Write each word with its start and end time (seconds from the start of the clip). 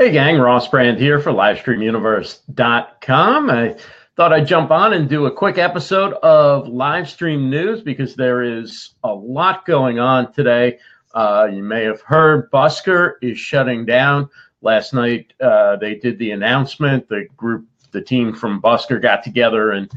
Hey, 0.00 0.12
gang, 0.12 0.38
Ross 0.38 0.68
Brand 0.68 1.00
here 1.00 1.18
for 1.18 1.32
LivestreamUniverse.com. 1.32 3.50
I 3.50 3.76
thought 4.14 4.32
I'd 4.32 4.46
jump 4.46 4.70
on 4.70 4.92
and 4.92 5.08
do 5.08 5.26
a 5.26 5.32
quick 5.32 5.58
episode 5.58 6.12
of 6.22 6.66
Livestream 6.66 7.48
News 7.48 7.82
because 7.82 8.14
there 8.14 8.44
is 8.44 8.94
a 9.02 9.12
lot 9.12 9.66
going 9.66 9.98
on 9.98 10.32
today. 10.32 10.78
Uh, 11.14 11.48
you 11.52 11.64
may 11.64 11.82
have 11.82 12.00
heard 12.02 12.48
Busker 12.52 13.14
is 13.22 13.40
shutting 13.40 13.84
down. 13.84 14.30
Last 14.62 14.94
night, 14.94 15.32
uh, 15.40 15.74
they 15.74 15.96
did 15.96 16.16
the 16.20 16.30
announcement. 16.30 17.08
The 17.08 17.26
group, 17.36 17.66
the 17.90 18.00
team 18.00 18.32
from 18.32 18.62
Busker 18.62 19.02
got 19.02 19.24
together 19.24 19.72
and 19.72 19.90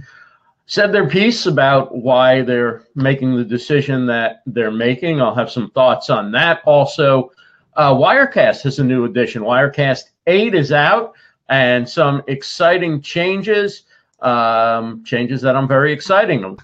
said 0.65 0.91
their 0.91 1.07
piece 1.07 1.45
about 1.45 1.95
why 1.95 2.41
they're 2.41 2.87
making 2.95 3.35
the 3.35 3.45
decision 3.45 4.07
that 4.07 4.41
they're 4.47 4.71
making. 4.71 5.21
I'll 5.21 5.35
have 5.35 5.51
some 5.51 5.69
thoughts 5.69 6.09
on 6.09 6.31
that. 6.31 6.63
Also, 6.65 7.29
uh, 7.75 7.93
Wirecast 7.93 8.63
has 8.63 8.79
a 8.79 8.83
new 8.83 9.05
edition. 9.05 9.43
Wirecast 9.43 10.03
8 10.27 10.55
is 10.55 10.71
out 10.71 11.13
and 11.49 11.87
some 11.87 12.23
exciting 12.27 13.01
changes, 13.01 13.83
um, 14.21 15.03
changes 15.03 15.41
that 15.41 15.55
I'm 15.55 15.67
very 15.67 15.91
exciting, 15.91 16.57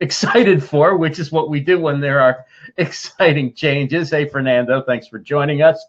excited 0.00 0.62
for, 0.62 0.96
which 0.96 1.18
is 1.18 1.32
what 1.32 1.50
we 1.50 1.60
do 1.60 1.80
when 1.80 2.00
there 2.00 2.20
are 2.20 2.44
exciting 2.76 3.54
changes. 3.54 4.10
Hey, 4.10 4.28
Fernando, 4.28 4.82
thanks 4.82 5.08
for 5.08 5.18
joining 5.18 5.62
us. 5.62 5.84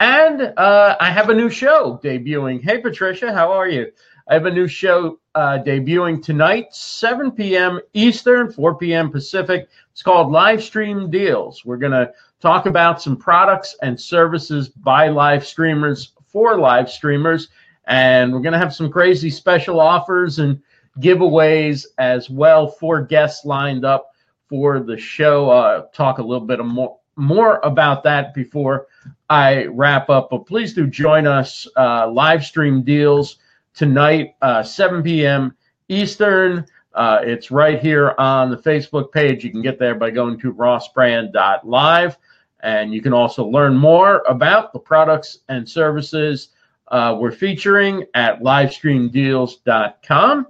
And 0.00 0.52
uh, 0.56 0.96
I 1.00 1.10
have 1.10 1.28
a 1.28 1.34
new 1.34 1.50
show 1.50 2.00
debuting. 2.02 2.62
Hey, 2.62 2.78
Patricia, 2.78 3.32
how 3.32 3.50
are 3.50 3.68
you? 3.68 3.90
I 4.28 4.34
have 4.34 4.46
a 4.46 4.50
new 4.52 4.68
show 4.68 5.18
uh, 5.34 5.58
debuting 5.64 6.22
tonight, 6.22 6.74
7 6.74 7.32
p.m. 7.32 7.80
Eastern, 7.94 8.52
4 8.52 8.74
p.m. 8.76 9.10
Pacific. 9.10 9.68
It's 9.90 10.02
called 10.02 10.30
Live 10.30 10.62
Stream 10.62 11.10
Deals. 11.10 11.64
We're 11.64 11.78
going 11.78 11.92
to 11.92 12.12
talk 12.40 12.66
about 12.66 13.02
some 13.02 13.16
products 13.16 13.76
and 13.82 14.00
services 14.00 14.68
by 14.68 15.08
live 15.08 15.46
streamers 15.46 16.12
for 16.26 16.58
live 16.58 16.90
streamers. 16.90 17.48
And 17.86 18.32
we're 18.32 18.40
going 18.40 18.52
to 18.52 18.58
have 18.58 18.74
some 18.74 18.90
crazy 18.90 19.30
special 19.30 19.80
offers 19.80 20.38
and 20.38 20.60
giveaways 21.00 21.86
as 21.98 22.28
well 22.28 22.68
for 22.68 23.02
guests 23.02 23.44
lined 23.44 23.84
up 23.84 24.14
for 24.48 24.80
the 24.80 24.96
show. 24.96 25.50
Uh, 25.50 25.86
talk 25.92 26.18
a 26.18 26.22
little 26.22 26.46
bit 26.46 26.64
more, 26.64 26.98
more 27.16 27.60
about 27.62 28.02
that 28.04 28.34
before 28.34 28.86
I 29.30 29.66
wrap 29.66 30.10
up. 30.10 30.30
But 30.30 30.46
please 30.46 30.74
do 30.74 30.86
join 30.86 31.26
us. 31.26 31.66
Uh, 31.76 32.10
live 32.10 32.44
stream 32.44 32.82
deals 32.82 33.36
tonight, 33.74 34.34
uh, 34.42 34.62
7 34.62 35.02
p.m. 35.02 35.56
Eastern. 35.88 36.66
Uh, 36.94 37.20
it's 37.22 37.50
right 37.50 37.80
here 37.80 38.14
on 38.18 38.50
the 38.50 38.56
Facebook 38.56 39.12
page. 39.12 39.44
You 39.44 39.50
can 39.50 39.62
get 39.62 39.78
there 39.78 39.94
by 39.94 40.10
going 40.10 40.38
to 40.40 40.52
rossbrand.live. 40.52 42.16
And 42.60 42.92
you 42.92 43.00
can 43.00 43.12
also 43.12 43.46
learn 43.46 43.76
more 43.76 44.22
about 44.28 44.72
the 44.72 44.78
products 44.78 45.38
and 45.48 45.68
services 45.68 46.50
uh, 46.90 47.16
we're 47.18 47.32
featuring 47.32 48.04
at 48.14 48.40
livestreamdeals.com. 48.40 50.46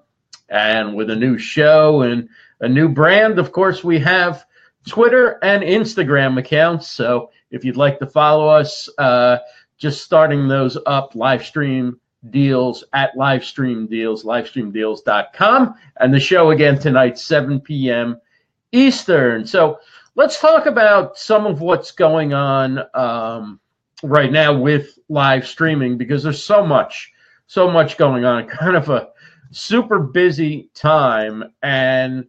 And 0.50 0.94
with 0.94 1.10
a 1.10 1.16
new 1.16 1.36
show 1.36 2.00
and 2.02 2.28
a 2.60 2.68
new 2.68 2.88
brand, 2.88 3.38
of 3.38 3.52
course, 3.52 3.84
we 3.84 3.98
have 4.00 4.46
Twitter 4.86 5.38
and 5.42 5.62
Instagram 5.62 6.38
accounts. 6.38 6.90
So 6.90 7.30
if 7.50 7.62
you'd 7.64 7.76
like 7.76 7.98
to 7.98 8.06
follow 8.06 8.48
us, 8.48 8.88
uh, 8.98 9.38
just 9.76 10.04
starting 10.04 10.48
those 10.48 10.78
up, 10.86 11.12
Livestream 11.14 11.98
deals 12.30 12.82
at 12.94 13.14
livestream 13.14 13.88
deals, 13.88 14.24
livestreamdeals.com. 14.24 15.74
And 16.00 16.14
the 16.14 16.18
show 16.18 16.50
again 16.50 16.76
tonight, 16.78 17.18
7 17.18 17.60
p.m. 17.60 18.20
Eastern. 18.72 19.46
So 19.46 19.78
let's 20.18 20.40
talk 20.40 20.66
about 20.66 21.16
some 21.16 21.46
of 21.46 21.60
what's 21.60 21.92
going 21.92 22.34
on 22.34 22.80
um, 22.94 23.60
right 24.02 24.32
now 24.32 24.52
with 24.52 24.98
live 25.08 25.46
streaming 25.46 25.96
because 25.96 26.24
there's 26.24 26.42
so 26.42 26.66
much, 26.66 27.12
so 27.46 27.70
much 27.70 27.96
going 27.96 28.24
on. 28.24 28.48
Kind 28.48 28.74
of 28.74 28.88
a 28.88 29.10
super 29.52 30.00
busy 30.00 30.70
time. 30.74 31.44
And 31.62 32.26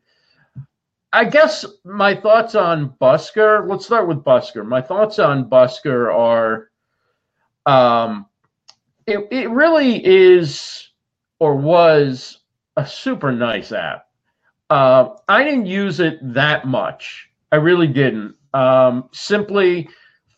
I 1.12 1.26
guess 1.26 1.66
my 1.84 2.14
thoughts 2.14 2.54
on 2.54 2.92
Busker, 3.02 3.68
let's 3.68 3.88
start 3.88 4.08
with 4.08 4.20
Busker. 4.20 4.64
My 4.64 4.84
thoughts 4.84 5.18
on 5.18 5.50
Busker 5.50 6.14
are 6.14 6.70
um, 7.66 8.28
it, 9.08 9.28
it 9.32 9.50
really 9.50 10.06
is 10.06 10.92
or 11.40 11.56
was 11.56 12.38
a 12.78 12.86
super 12.86 13.32
nice 13.32 13.72
app. 13.72 14.06
Uh, 14.70 15.16
I 15.28 15.44
didn't 15.44 15.66
use 15.66 16.00
it 16.00 16.20
that 16.22 16.68
much. 16.68 17.29
I 17.52 17.58
really 17.58 17.88
didn't. 17.88 18.36
Um, 18.54 19.10
simply, 19.12 19.90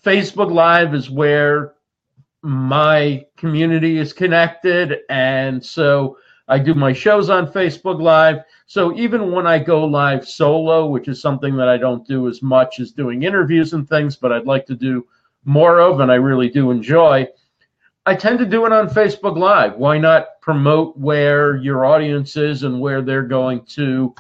Facebook 0.04 0.52
Live 0.52 0.96
is 0.96 1.10
where 1.10 1.74
my 2.42 3.26
community 3.38 3.98
is 3.98 4.14
connected. 4.14 5.00
And 5.10 5.64
so 5.64 6.18
I 6.48 6.60
do 6.60 6.74
my 6.74 6.94
shows 6.94 7.30
on 7.30 7.48
Facebook 7.48 8.02
Live. 8.02 8.40
So 8.66 8.96
even 8.98 9.32
when 9.32 9.46
I 9.46 9.60
go 9.60 9.86
live 9.86 10.28
solo, 10.28 10.88
which 10.88 11.08
is 11.08 11.22
something 11.22 11.56
that 11.58 11.68
I 11.68 11.78
don't 11.78 12.08
do 12.08 12.28
as 12.28 12.42
much 12.42 12.80
as 12.80 12.92
doing 12.92 13.24
interviews 13.24 13.74
and 13.74 13.88
things, 13.88 14.16
but 14.16 14.32
I'd 14.32 14.46
like 14.46 14.66
to 14.68 14.76
do 14.76 15.06
more 15.46 15.80
of, 15.80 16.00
and 16.00 16.12
I 16.12 16.16
really 16.16 16.50
do 16.50 16.72
enjoy, 16.72 17.28
I 18.06 18.16
tend 18.16 18.40
to 18.40 18.46
do 18.46 18.66
it 18.66 18.72
on 18.72 18.90
Facebook 18.90 19.38
Live. 19.38 19.76
Why 19.76 19.98
not 19.98 20.42
promote 20.42 20.98
where 20.98 21.58
your 21.58 21.86
audience 21.86 22.36
is 22.36 22.64
and 22.64 22.82
where 22.82 23.02
they're 23.02 23.24
going 23.24 23.64
to 23.76 24.16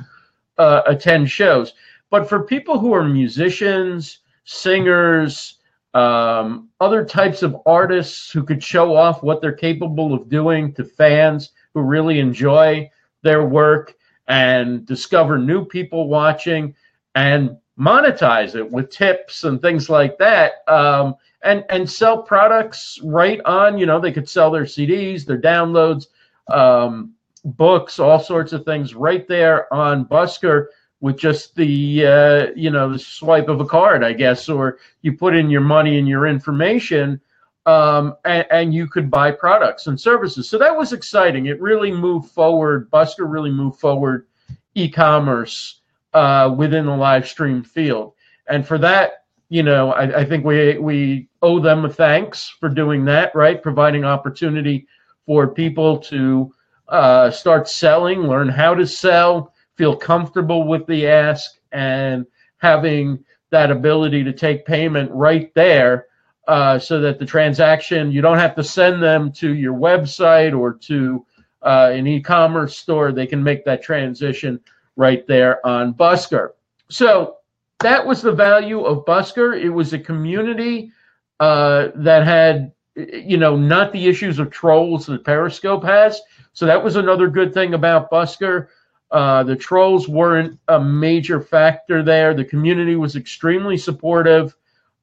uh, 0.57 0.81
attend 0.85 1.29
shows? 1.29 1.73
But 2.11 2.29
for 2.29 2.43
people 2.43 2.77
who 2.77 2.93
are 2.93 3.03
musicians, 3.03 4.19
singers, 4.43 5.57
um, 5.93 6.69
other 6.79 7.03
types 7.03 7.41
of 7.41 7.55
artists 7.65 8.31
who 8.31 8.43
could 8.43 8.63
show 8.63 8.95
off 8.95 9.23
what 9.23 9.41
they're 9.41 9.51
capable 9.53 10.13
of 10.13 10.29
doing 10.29 10.73
to 10.73 10.83
fans 10.83 11.51
who 11.73 11.81
really 11.81 12.19
enjoy 12.19 12.89
their 13.23 13.45
work 13.45 13.95
and 14.27 14.85
discover 14.85 15.39
new 15.39 15.65
people 15.65 16.07
watching 16.09 16.75
and 17.15 17.57
monetize 17.79 18.55
it 18.55 18.69
with 18.69 18.89
tips 18.89 19.45
and 19.45 19.61
things 19.61 19.89
like 19.89 20.17
that. 20.17 20.67
Um, 20.67 21.15
and 21.43 21.65
and 21.69 21.89
sell 21.89 22.21
products 22.21 22.99
right 23.03 23.41
on. 23.45 23.77
You 23.77 23.85
know, 23.85 23.99
they 23.99 24.11
could 24.11 24.29
sell 24.29 24.51
their 24.51 24.63
CDs, 24.63 25.25
their 25.25 25.41
downloads, 25.41 26.07
um, 26.49 27.13
books, 27.45 27.99
all 27.99 28.19
sorts 28.19 28.53
of 28.53 28.63
things 28.63 28.93
right 28.93 29.27
there 29.27 29.73
on 29.73 30.05
Busker 30.05 30.67
with 31.01 31.17
just 31.17 31.55
the 31.55 32.05
uh, 32.05 32.47
you 32.55 32.69
know 32.69 32.93
the 32.93 32.99
swipe 32.99 33.49
of 33.49 33.59
a 33.59 33.65
card, 33.65 34.03
I 34.03 34.13
guess, 34.13 34.47
or 34.47 34.77
you 35.01 35.13
put 35.13 35.35
in 35.35 35.49
your 35.49 35.61
money 35.61 35.97
and 35.97 36.07
your 36.07 36.27
information, 36.27 37.19
um, 37.65 38.15
and, 38.23 38.45
and, 38.49 38.73
you 38.73 38.87
could 38.87 39.11
buy 39.11 39.31
products 39.31 39.87
and 39.87 39.99
services. 39.99 40.49
So 40.49 40.57
that 40.59 40.75
was 40.75 40.93
exciting. 40.93 41.47
It 41.47 41.59
really 41.59 41.91
moved 41.91 42.31
forward. 42.31 42.89
Busker 42.91 43.29
really 43.29 43.51
moved 43.51 43.79
forward 43.79 44.27
e-commerce 44.75 45.81
uh, 46.13 46.53
within 46.55 46.85
the 46.85 46.95
live 46.95 47.27
stream 47.27 47.63
field, 47.63 48.13
and 48.47 48.65
for 48.65 48.77
that, 48.77 49.25
you 49.49 49.63
know, 49.63 49.91
I, 49.91 50.19
I, 50.19 50.25
think 50.25 50.45
we 50.45 50.77
we 50.77 51.27
owe 51.41 51.59
them 51.59 51.83
a 51.83 51.89
thanks 51.89 52.47
for 52.47 52.69
doing 52.69 53.03
that, 53.05 53.35
right? 53.35 53.61
Providing 53.61 54.05
opportunity 54.05 54.87
for 55.25 55.47
people 55.47 55.97
to 55.97 56.53
uh, 56.87 57.31
start 57.31 57.67
selling, 57.67 58.21
learn 58.27 58.49
how 58.49 58.75
to 58.75 58.85
sell, 58.85 59.53
feel 59.75 59.95
comfortable 59.95 60.67
with 60.67 60.85
the 60.87 61.07
ask, 61.07 61.51
and 61.71 62.25
having 62.57 63.23
that 63.49 63.71
ability 63.71 64.23
to 64.23 64.33
take 64.33 64.65
payment 64.65 65.09
right 65.11 65.53
there, 65.55 66.07
uh, 66.47 66.77
so 66.79 66.99
that 66.99 67.19
the 67.19 67.25
transaction 67.25 68.11
you 68.11 68.21
don't 68.21 68.39
have 68.39 68.55
to 68.55 68.63
send 68.63 69.01
them 69.01 69.31
to 69.31 69.53
your 69.53 69.73
website 69.73 70.57
or 70.57 70.73
to 70.73 71.25
uh, 71.61 71.91
an 71.93 72.07
e-commerce 72.07 72.77
store. 72.77 73.11
They 73.11 73.27
can 73.27 73.43
make 73.43 73.63
that 73.65 73.83
transition 73.83 74.59
right 74.95 75.25
there 75.27 75.65
on 75.65 75.93
Busker. 75.93 76.49
So 76.89 77.37
that 77.79 78.05
was 78.05 78.21
the 78.21 78.31
value 78.31 78.83
of 78.83 79.05
Busker. 79.05 79.59
It 79.59 79.69
was 79.69 79.93
a 79.93 79.99
community 79.99 80.91
uh, 81.39 81.89
that 81.95 82.25
had, 82.25 82.71
you 82.95 83.37
know, 83.37 83.55
not 83.55 83.91
the 83.91 84.07
issues 84.07 84.39
of 84.39 84.51
trolls 84.51 85.05
that 85.05 85.23
Periscope 85.23 85.83
has. 85.83 86.21
So 86.53 86.65
that 86.65 86.83
was 86.83 86.95
another 86.95 87.27
good 87.27 87.53
thing 87.53 87.73
about 87.73 88.11
Busker. 88.11 88.67
Uh, 89.11 89.43
the 89.43 89.55
trolls 89.55 90.07
weren't 90.07 90.57
a 90.69 90.79
major 90.79 91.41
factor 91.41 92.01
there. 92.01 92.33
The 92.33 92.45
community 92.45 92.95
was 92.95 93.15
extremely 93.15 93.77
supportive. 93.77 94.55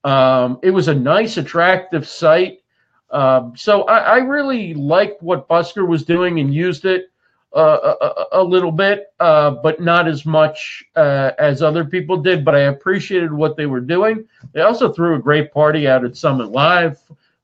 Um, 0.05 0.59
it 0.63 0.71
was 0.71 0.89
a 0.89 0.95
nice, 0.95 1.37
attractive 1.37 2.09
site. 2.09 2.63
Um, 3.11 3.55
so 3.57 3.83
I, 3.83 3.99
I 3.99 4.17
really 4.19 4.75
liked 4.75 5.23
what 5.23 5.49
Busker 5.49 5.87
was 5.87 6.05
doing 6.05 6.41
and 6.41 6.53
used 6.53 6.85
it 6.85 7.11
uh, 7.55 7.95
a, 8.01 8.41
a, 8.41 8.43
little 8.43 8.71
bit, 8.71 9.07
uh, 9.21 9.51
but 9.51 9.81
not 9.81 10.07
as 10.07 10.27
much 10.27 10.85
uh, 10.97 11.33
as 11.39 11.63
other 11.63 11.85
people 11.85 12.17
did. 12.19 12.45
But 12.45 12.55
I 12.55 12.61
appreciated 12.61 13.33
what 13.33 13.57
they 13.57 13.67
were 13.67 13.81
doing. 13.81 14.27
They 14.53 14.61
also 14.61 14.93
threw 14.93 15.15
a 15.15 15.19
great 15.19 15.53
party 15.53 15.89
out 15.89 16.05
at 16.05 16.17
Summit 16.17 16.51
Live, 16.51 17.01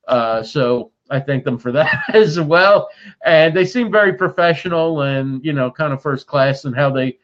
uh, 0.06 0.42
so 0.42 0.90
I 1.10 1.20
thank 1.20 1.44
them 1.44 1.58
for 1.58 1.72
that 1.72 2.04
as 2.14 2.40
well. 2.40 2.88
And 3.24 3.54
they 3.54 3.66
seemed 3.66 3.92
very 3.92 4.14
professional 4.14 5.02
and 5.02 5.44
you 5.44 5.52
know 5.52 5.70
kind 5.70 5.92
of 5.92 6.02
first 6.02 6.26
class 6.26 6.64
in 6.64 6.72
how 6.72 6.90
they 6.90 7.18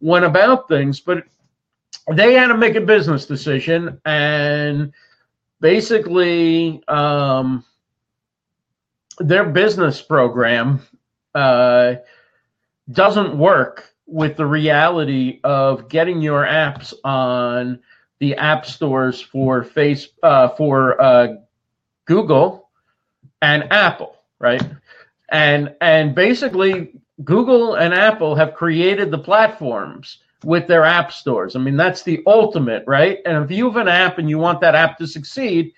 went 0.00 0.24
about 0.24 0.68
things. 0.68 1.00
But 1.00 1.24
they 2.12 2.34
had 2.34 2.48
to 2.48 2.56
make 2.56 2.76
a 2.76 2.80
business 2.80 3.26
decision 3.26 4.00
and 4.04 4.92
basically. 5.60 6.82
Um, 6.88 7.64
their 9.18 9.44
business 9.44 10.02
program 10.02 10.80
uh, 11.34 11.96
doesn't 12.90 13.36
work 13.36 13.94
with 14.06 14.36
the 14.36 14.46
reality 14.46 15.40
of 15.42 15.88
getting 15.88 16.20
your 16.20 16.44
apps 16.44 16.94
on 17.04 17.80
the 18.18 18.34
app 18.36 18.64
stores 18.64 19.20
for 19.20 19.62
face 19.62 20.08
uh, 20.22 20.48
for 20.50 21.00
uh, 21.00 21.28
Google 22.04 22.65
and 23.42 23.72
Apple, 23.72 24.16
right? 24.38 24.62
And 25.28 25.74
and 25.80 26.14
basically 26.14 26.92
Google 27.24 27.74
and 27.74 27.94
Apple 27.94 28.34
have 28.34 28.54
created 28.54 29.10
the 29.10 29.18
platforms 29.18 30.18
with 30.44 30.66
their 30.66 30.84
app 30.84 31.12
stores. 31.12 31.56
I 31.56 31.58
mean, 31.58 31.76
that's 31.76 32.02
the 32.02 32.22
ultimate, 32.26 32.84
right? 32.86 33.18
And 33.24 33.42
if 33.42 33.50
you 33.50 33.66
have 33.66 33.76
an 33.76 33.88
app 33.88 34.18
and 34.18 34.28
you 34.28 34.38
want 34.38 34.60
that 34.60 34.74
app 34.74 34.98
to 34.98 35.06
succeed, 35.06 35.72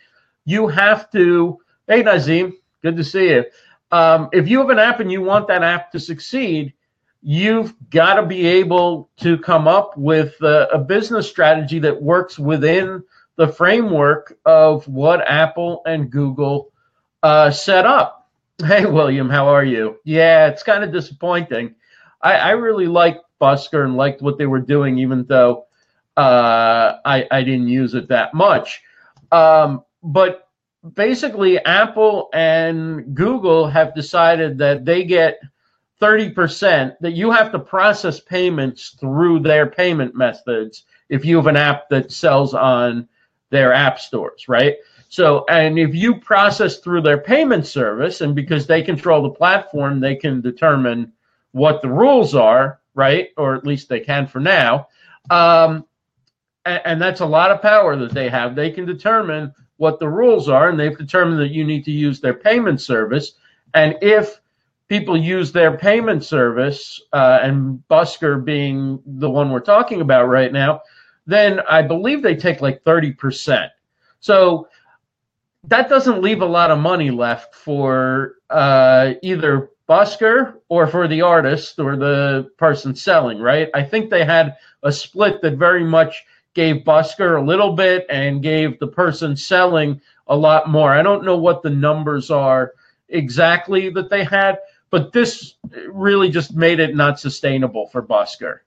you 0.45 0.69
have 0.69 1.11
to. 1.13 1.59
Hey, 1.87 2.03
Nazim, 2.03 2.55
good 2.83 2.97
to 2.97 3.05
see 3.05 3.31
you. 3.31 3.45
Um, 3.91 4.29
if 4.33 4.49
you 4.49 4.59
have 4.59 4.71
an 4.71 4.79
app 4.79 5.01
and 5.01 5.11
you 5.11 5.23
want 5.23 5.49
that 5.49 5.63
app 5.63 5.91
to 5.93 6.01
succeed, 6.01 6.75
you've 7.23 7.75
got 7.91 8.15
to 8.15 8.27
be 8.27 8.47
able 8.47 9.11
to 9.19 9.39
come 9.39 9.67
up 9.67 9.97
with 9.97 10.35
a, 10.43 10.69
a, 10.73 10.79
business 10.79 11.29
strategy 11.29 11.79
that 11.79 12.03
works 12.03 12.39
within 12.39 13.03
the 13.37 13.49
framework 13.49 14.39
of 14.45 14.87
what 14.87 15.27
Apple 15.27 15.83
and 15.87 16.11
Google 16.11 16.71
uh, 17.23 17.51
set 17.51 17.87
up. 17.87 18.15
Hey, 18.67 18.87
William, 18.87 19.31
how 19.31 19.47
are 19.47 19.65
you? 19.65 20.01
Yeah, 20.03 20.49
it's 20.49 20.65
kind 20.65 20.83
of 20.83 20.91
disappointing. 20.91 21.77
I, 22.23 22.33
I 22.33 22.51
really 22.51 22.89
liked 22.89 23.21
Busker 23.41 23.85
and 23.85 23.97
liked 23.97 24.21
what 24.21 24.37
they 24.37 24.47
were 24.47 24.59
doing, 24.59 24.99
even 24.99 25.25
though 25.27 25.67
uh, 26.17 26.95
I, 27.05 27.25
I 27.31 27.45
didn't 27.45 27.69
use 27.69 27.95
it 27.95 28.09
that 28.09 28.35
much. 28.35 28.83
Um, 29.31 29.85
but 30.03 30.49
basically, 30.95 31.61
Apple 31.61 32.31
and 32.33 33.15
Google 33.15 33.69
have 33.69 33.95
decided 33.95 34.59
that 34.59 34.85
they 34.85 35.05
get– 35.05 35.39
30% 36.01 36.97
that 37.01 37.13
you 37.13 37.31
have 37.31 37.51
to 37.53 37.59
process 37.59 38.21
payments 38.21 38.91
through 39.01 39.41
their 39.41 39.67
payment 39.69 40.15
methods 40.15 40.85
if 41.09 41.25
you 41.25 41.37
have 41.37 41.47
an 41.47 41.57
app 41.57 41.89
that 41.89 42.13
sells 42.13 42.55
on 42.55 43.09
their 43.51 43.73
app 43.73 43.99
stores, 43.99 44.49
right? 44.49 44.77
So, 45.09 45.45
and 45.49 45.79
if 45.79 45.95
you 45.95 46.17
process 46.21 46.79
through 46.79 47.03
their 47.03 47.19
payment 47.19 47.67
service, 47.67 48.21
and 48.21 48.35
because 48.35 48.67
they 48.67 48.83
control 48.83 49.23
the 49.23 49.31
platform, 49.31 50.01
they 50.01 50.15
can 50.15 50.41
determine 50.41 51.13
what 51.53 51.81
the 51.81 51.89
rules 51.89 52.35
are, 52.35 52.81
right? 52.95 53.31
Or 53.39 53.55
at 53.55 53.67
least 53.67 53.89
they 53.89 54.01
can 54.01 54.27
for 54.27 54.41
now. 54.41 54.89
Um, 55.31 55.87
and, 56.67 56.83
and 56.85 57.03
that's 57.03 57.21
a 57.21 57.27
lot 57.27 57.51
of 57.51 57.63
power 57.63 57.97
that 57.97 58.13
they 58.13 58.29
have. 58.29 58.55
They 58.55 58.71
can 58.71 58.85
determine 58.85 59.55
what 59.79 59.99
the 59.99 60.09
rules 60.09 60.49
are, 60.49 60.69
and 60.69 60.79
they've 60.79 60.97
determined 60.97 61.41
that 61.41 61.53
you 61.53 61.65
need 61.65 61.85
to 61.87 61.93
use 61.93 62.21
their 62.21 62.35
payment 62.35 62.81
service. 62.81 63.33
And 63.75 63.97
if 64.03 64.41
people 64.89 65.17
use 65.17 65.53
their 65.53 65.77
payment 65.77 66.25
service, 66.25 67.01
uh, 67.13 67.39
and 67.43 67.83
Busker 67.91 68.45
being 68.45 69.01
the 69.07 69.31
one 69.31 69.51
we're 69.51 69.61
talking 69.61 70.01
about 70.01 70.27
right 70.27 70.53
now, 70.53 70.83
then 71.27 71.61
I 71.61 71.83
believe 71.83 72.23
they 72.23 72.37
take 72.37 72.61
like 72.61 72.83
30%. 72.85 73.69
So 74.21 74.69
that 75.69 75.89
doesn't 75.89 76.23
leave 76.23 76.41
a 76.41 76.47
lot 76.47 76.71
of 76.71 76.79
money 76.79 77.11
left 77.11 77.55
for 77.55 78.37
uh, 78.49 79.13
either 79.23 79.71
Busker 79.89 80.55
or 80.69 80.87
for 80.87 81.09
the 81.09 81.23
artist 81.23 81.79
or 81.79 81.97
the 81.97 82.51
person 82.57 82.95
selling, 82.95 83.39
right? 83.39 83.69
I 83.75 83.83
think 83.83 84.11
they 84.11 84.25
had 84.25 84.57
a 84.83 84.93
split 84.93 85.43
that 85.43 85.57
very 85.57 85.85
much 85.85 86.25
gave 86.55 86.85
Busker 86.85 87.41
a 87.41 87.45
little 87.45 87.73
bit 87.73 88.07
and 88.09 88.43
gave 88.43 88.79
the 88.79 88.87
person 88.87 89.37
selling 89.37 90.01
a 90.27 90.37
lot 90.37 90.71
more. 90.71 90.93
I 90.93 91.03
don't 91.03 91.25
know 91.25 91.37
what 91.37 91.63
the 91.63 91.71
numbers 91.71 92.31
are 92.31 92.73
exactly 93.09 93.91
that 93.91 94.11
they 94.11 94.25
had, 94.25 94.59
but 94.91 95.13
this 95.13 95.55
really 95.91 96.31
just 96.31 96.55
made 96.55 96.81
it 96.81 96.97
not 96.97 97.21
sustainable 97.21 97.89
for 97.89 98.03
Busker, 98.03 98.61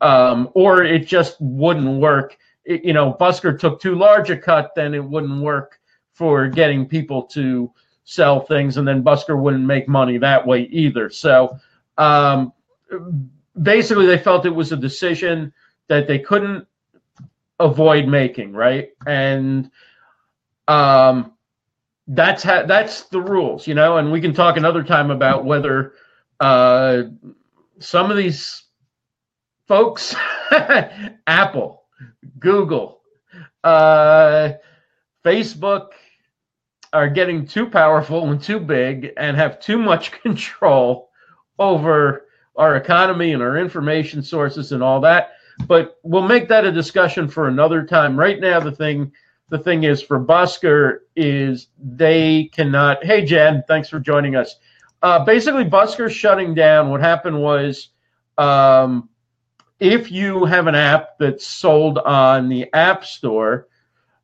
um, 0.00 0.50
or 0.54 0.84
it 0.84 1.06
just 1.06 1.36
wouldn't 1.40 2.00
work. 2.00 2.36
It, 2.64 2.84
you 2.84 2.92
know, 2.92 3.14
Busker 3.18 3.58
took 3.58 3.80
too 3.80 3.94
large 3.94 4.30
a 4.30 4.36
cut, 4.36 4.72
then 4.74 4.94
it 4.94 5.04
wouldn't 5.04 5.42
work 5.42 5.78
for 6.16 6.48
getting 6.48 6.86
people 6.86 7.22
to 7.22 7.70
sell 8.04 8.40
things, 8.40 8.78
and 8.78 8.88
then 8.88 9.04
Busker 9.04 9.38
wouldn't 9.38 9.64
make 9.64 9.86
money 9.86 10.16
that 10.16 10.46
way 10.46 10.62
either. 10.62 11.10
So 11.10 11.58
um, 11.98 12.54
basically, 13.60 14.06
they 14.06 14.16
felt 14.16 14.46
it 14.46 14.50
was 14.50 14.72
a 14.72 14.76
decision 14.76 15.52
that 15.88 16.08
they 16.08 16.18
couldn't 16.18 16.66
avoid 17.60 18.08
making, 18.08 18.52
right? 18.54 18.90
And 19.06 19.70
um, 20.68 21.34
that's 22.08 22.44
that's 22.44 23.02
the 23.02 23.20
rules, 23.20 23.66
you 23.66 23.74
know. 23.74 23.98
And 23.98 24.10
we 24.10 24.22
can 24.22 24.32
talk 24.32 24.56
another 24.56 24.82
time 24.82 25.10
about 25.10 25.44
whether 25.44 25.92
uh, 26.40 27.02
some 27.78 28.10
of 28.10 28.16
these 28.16 28.64
folks, 29.68 30.14
Apple, 31.26 31.82
Google, 32.38 33.00
uh, 33.62 34.52
Facebook, 35.24 35.88
are 36.92 37.08
getting 37.08 37.46
too 37.46 37.66
powerful 37.66 38.30
and 38.30 38.42
too 38.42 38.60
big 38.60 39.12
and 39.16 39.36
have 39.36 39.60
too 39.60 39.78
much 39.78 40.12
control 40.22 41.10
over 41.58 42.26
our 42.56 42.76
economy 42.76 43.32
and 43.32 43.42
our 43.42 43.58
information 43.58 44.22
sources 44.22 44.72
and 44.72 44.82
all 44.82 45.00
that. 45.00 45.32
But 45.66 45.98
we'll 46.02 46.22
make 46.22 46.48
that 46.48 46.64
a 46.64 46.72
discussion 46.72 47.28
for 47.28 47.48
another 47.48 47.84
time. 47.84 48.18
Right 48.18 48.40
now, 48.40 48.60
the 48.60 48.72
thing 48.72 49.12
the 49.48 49.58
thing 49.58 49.84
is 49.84 50.02
for 50.02 50.18
Busker 50.18 51.00
is 51.14 51.68
they 51.78 52.50
cannot. 52.52 53.04
Hey, 53.04 53.24
Jen, 53.24 53.62
thanks 53.68 53.88
for 53.88 54.00
joining 54.00 54.34
us. 54.34 54.56
Uh, 55.02 55.24
basically, 55.24 55.64
Busker's 55.64 56.12
shutting 56.12 56.52
down. 56.54 56.90
What 56.90 57.00
happened 57.00 57.40
was, 57.40 57.90
um, 58.38 59.08
if 59.78 60.10
you 60.10 60.44
have 60.46 60.66
an 60.66 60.74
app 60.74 61.18
that's 61.18 61.46
sold 61.46 61.98
on 61.98 62.48
the 62.48 62.72
App 62.72 63.04
Store 63.04 63.68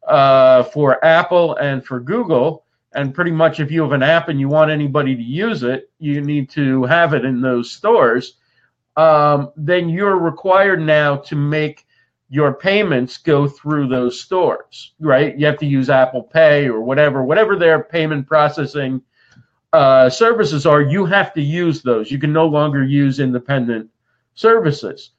uh, 0.06 0.64
for 0.64 1.04
Apple 1.04 1.56
and 1.56 1.84
for 1.84 2.00
Google, 2.00 2.64
and 2.94 3.14
pretty 3.14 3.31
much 3.31 3.60
if 3.60 3.70
you 3.70 3.82
have 3.82 3.93
an 3.93 4.02
app 4.02 4.28
and 4.28 4.38
you 4.38 4.49
want 4.49 4.70
anybody 4.70 5.16
to 5.16 5.22
use 5.22 5.62
it, 5.62 5.90
you 5.99 6.20
need 6.20 6.50
to 6.50 6.84
have 6.84 7.14
it 7.14 7.25
in 7.25 7.40
those 7.40 7.70
stores. 7.70 8.34
Um, 8.96 9.52
then 9.56 9.88
you're 9.88 10.19
required 10.19 10.81
now 10.81 11.16
to 11.16 11.37
make 11.37 11.87
your 12.28 12.54
payments 12.54 13.19
go 13.19 13.46
through 13.46 13.88
those 13.88 14.20
stores, 14.20 14.93
right? 15.00 15.38
You 15.38 15.46
have 15.46 15.58
to 15.58 15.66
use 15.66 15.90
Apple 15.90 16.22
Pay 16.22 16.66
or 16.66 16.81
whatever, 16.81 17.22
whatever 17.22 17.56
their 17.56 17.84
payment 17.84 18.26
processing 18.26 19.02
uh, 19.72 20.10
services 20.10 20.66
are, 20.66 20.82
you 20.82 21.04
have 21.06 21.32
to 21.34 21.43
use 21.43 21.82
those. 21.82 22.11
You 22.11 22.18
can 22.18 22.32
no 22.32 22.47
longer 22.47 22.85
use 22.85 23.21
independent 23.21 23.90
services. 24.35 25.11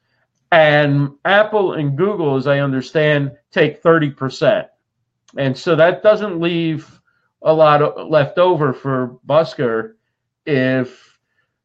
And 0.52 1.10
Apple 1.24 1.72
and 1.74 1.96
Google, 1.96 2.36
as 2.36 2.46
I 2.46 2.60
understand, 2.60 3.32
take 3.50 3.82
30%. 3.82 4.68
And 5.36 5.56
so 5.56 5.76
that 5.76 6.02
doesn't 6.02 6.40
leave 6.40 7.00
a 7.42 7.52
lot 7.52 7.82
of, 7.82 8.08
left 8.08 8.38
over 8.38 8.72
for 8.72 9.18
Busker 9.26 9.94
if 10.46 11.18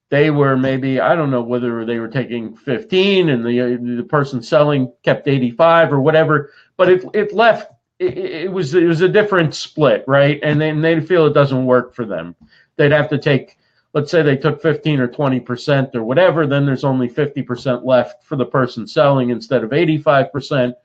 they 0.09 0.31
were 0.31 0.57
maybe 0.57 0.99
I 0.99 1.15
don't 1.15 1.31
know 1.31 1.41
whether 1.41 1.85
they 1.85 1.99
were 1.99 2.07
taking 2.07 2.55
15 2.55 3.29
and 3.29 3.45
the 3.45 3.95
the 3.97 4.03
person 4.03 4.41
selling 4.41 4.91
kept 5.03 5.27
85 5.27 5.93
or 5.93 6.01
whatever, 6.01 6.51
but 6.77 6.89
it 6.89 7.05
it 7.13 7.33
left 7.33 7.71
it, 7.99 8.17
it 8.17 8.51
was 8.51 8.73
it 8.73 8.85
was 8.85 9.01
a 9.01 9.09
different 9.09 9.53
split, 9.53 10.03
right? 10.07 10.39
And 10.41 10.59
then 10.59 10.81
they 10.81 10.99
feel 10.99 11.27
it 11.27 11.33
doesn't 11.33 11.65
work 11.65 11.93
for 11.93 12.05
them. 12.05 12.35
They'd 12.75 12.91
have 12.91 13.09
to 13.09 13.17
take 13.17 13.57
let's 13.93 14.11
say 14.11 14.21
they 14.21 14.37
took 14.37 14.61
15 14.61 14.99
or 14.99 15.07
20 15.07 15.39
percent 15.41 15.95
or 15.95 16.03
whatever, 16.03 16.47
then 16.47 16.65
there's 16.65 16.83
only 16.83 17.07
50 17.07 17.43
percent 17.43 17.85
left 17.85 18.23
for 18.23 18.35
the 18.35 18.45
person 18.45 18.87
selling 18.87 19.29
instead 19.29 19.63
of 19.63 19.73
85 19.73 20.31
percent. 20.31 20.75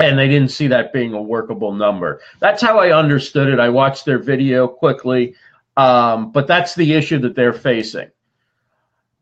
And 0.00 0.18
they 0.18 0.26
didn't 0.26 0.50
see 0.50 0.66
that 0.68 0.92
being 0.92 1.14
a 1.14 1.22
workable 1.22 1.72
number. 1.72 2.20
That's 2.40 2.60
how 2.60 2.78
I 2.78 2.96
understood 2.96 3.48
it. 3.48 3.60
I 3.60 3.68
watched 3.68 4.04
their 4.04 4.18
video 4.18 4.66
quickly. 4.66 5.34
Um, 5.76 6.32
but 6.32 6.46
that's 6.46 6.74
the 6.74 6.94
issue 6.94 7.18
that 7.20 7.34
they're 7.34 7.52
facing. 7.52 8.10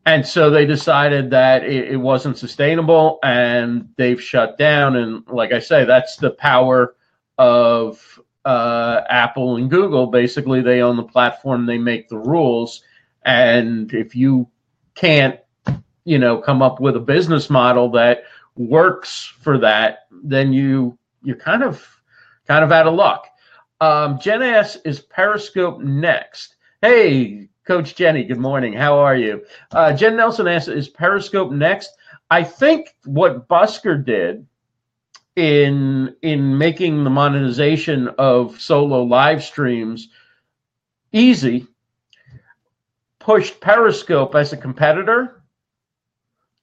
And 0.05 0.27
so 0.27 0.49
they 0.49 0.65
decided 0.65 1.29
that 1.29 1.63
it, 1.63 1.91
it, 1.91 1.97
wasn't 1.97 2.37
sustainable 2.37 3.19
and 3.23 3.87
they've 3.95 4.21
shut 4.21 4.57
down. 4.57 4.97
And 4.97 5.25
like 5.27 5.53
I 5.53 5.59
say, 5.59 5.85
that's 5.85 6.17
the 6.17 6.31
power 6.31 6.95
of 7.37 8.19
uh, 8.43 9.01
Apple 9.09 9.55
and 9.55 9.69
Google. 9.69 10.07
Basically, 10.07 10.61
they 10.61 10.81
own 10.81 10.97
the 10.97 11.03
platform, 11.03 11.65
they 11.65 11.77
make 11.77 12.09
the 12.09 12.17
rules. 12.17 12.83
And 13.23 13.93
if 13.93 14.13
you 14.13 14.49
can't, 14.93 15.39
you 16.03 16.19
know, 16.19 16.37
come 16.37 16.61
up 16.61 16.81
with 16.81 16.97
a 16.97 16.99
business 16.99 17.49
model 17.49 17.89
that 17.91 18.23
works 18.55 19.33
for 19.41 19.57
that, 19.59 20.07
then 20.23 20.53
you 20.53 20.97
you're 21.23 21.35
kind 21.35 21.63
of 21.63 21.85
kind 22.47 22.63
of 22.63 22.71
out 22.71 22.87
of 22.87 22.93
luck. 22.93 23.27
Um, 23.81 24.19
Jen 24.19 24.41
asks, 24.41 24.77
is 24.85 24.99
Periscope 24.99 25.79
next? 25.79 26.55
Hey, 26.81 27.49
Coach 27.65 27.95
Jenny, 27.95 28.23
good 28.23 28.39
morning. 28.39 28.73
How 28.73 28.97
are 28.97 29.15
you? 29.15 29.43
Uh, 29.71 29.93
Jen 29.93 30.17
Nelson 30.17 30.47
asks, 30.47 30.67
is 30.67 30.89
Periscope 30.89 31.51
next? 31.51 31.91
I 32.29 32.43
think 32.43 32.95
what 33.05 33.47
Busker 33.47 34.03
did 34.03 34.45
in 35.35 36.15
in 36.21 36.57
making 36.57 37.03
the 37.03 37.09
monetization 37.09 38.09
of 38.19 38.61
solo 38.61 39.03
live 39.03 39.43
streams 39.43 40.09
easy 41.11 41.67
pushed 43.19 43.59
Periscope 43.59 44.35
as 44.35 44.53
a 44.53 44.57
competitor 44.57 45.41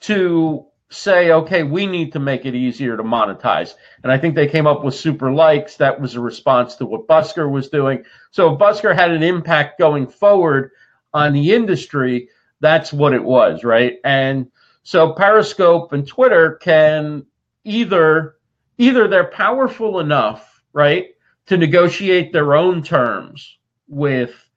to 0.01 0.67
say, 0.91 1.31
okay, 1.31 1.63
we 1.63 1.87
need 1.87 2.13
to 2.13 2.19
make 2.19 2.45
it 2.45 2.55
easier 2.55 2.97
to 2.97 3.03
monetize. 3.03 3.75
And 4.03 4.11
I 4.11 4.19
think 4.19 4.35
they 4.35 4.49
came 4.49 4.67
up 4.67 4.85
with 4.85 4.95
super 4.95 5.33
likes. 5.33 5.77
That 5.77 6.01
was 6.01 6.17
a 6.17 6.21
response 6.21 6.75
to 6.77 6.87
what 6.87 7.07
Busker 7.07 7.51
was 7.51 7.69
doing. 7.69 8.05
So 8.33 8.57
Busker 8.57 8.95
had 8.95 9.13
an 9.13 9.23
impact 9.23 9.79
going 9.79 10.09
forward 10.09 10.73
on 11.15 11.33
the 11.33 11.53
industry, 11.53 12.29
that's 12.61 12.93
what 12.93 13.15
it 13.15 13.23
was, 13.23 13.65
right? 13.65 13.99
And 14.05 14.51
so 14.83 15.13
Periscope 15.13 15.93
and 15.93 16.07
Twitter 16.07 16.57
can 16.57 17.27
either 17.65 18.37
either 18.79 19.07
they're 19.09 19.31
powerful 19.31 20.01
enough, 20.01 20.63
right, 20.73 21.09
to 21.47 21.57
negotiate 21.57 22.33
their 22.33 22.55
own 22.55 22.83
terms 22.83 23.59
with 23.89 24.49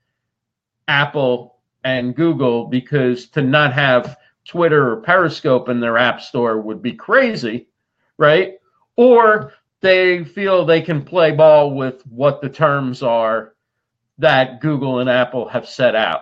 Apple 0.88 1.58
and 1.84 2.16
Google 2.16 2.66
because 2.66 3.28
to 3.30 3.42
not 3.42 3.74
have 3.74 4.16
Twitter 4.46 4.92
or 4.92 4.98
Periscope 4.98 5.70
in 5.70 5.80
their 5.80 5.98
app 5.98 6.22
store 6.22 6.60
would 6.60 6.82
be 6.82 6.94
crazy, 6.94 7.68
right? 8.18 8.56
Or 8.96 9.54
they 9.82 10.24
feel 10.24 10.66
they 10.66 10.82
can 10.82 11.04
play 11.04 11.32
ball 11.32 11.74
with 11.74 12.02
what 12.08 12.42
the 12.42 12.50
terms 12.50 13.04
are 13.04 13.54
that 14.18 14.62
Google 14.62 15.00
and 15.00 15.10
Apple 15.10 15.48
have 15.50 15.68
set 15.68 15.96
out. 15.96 16.22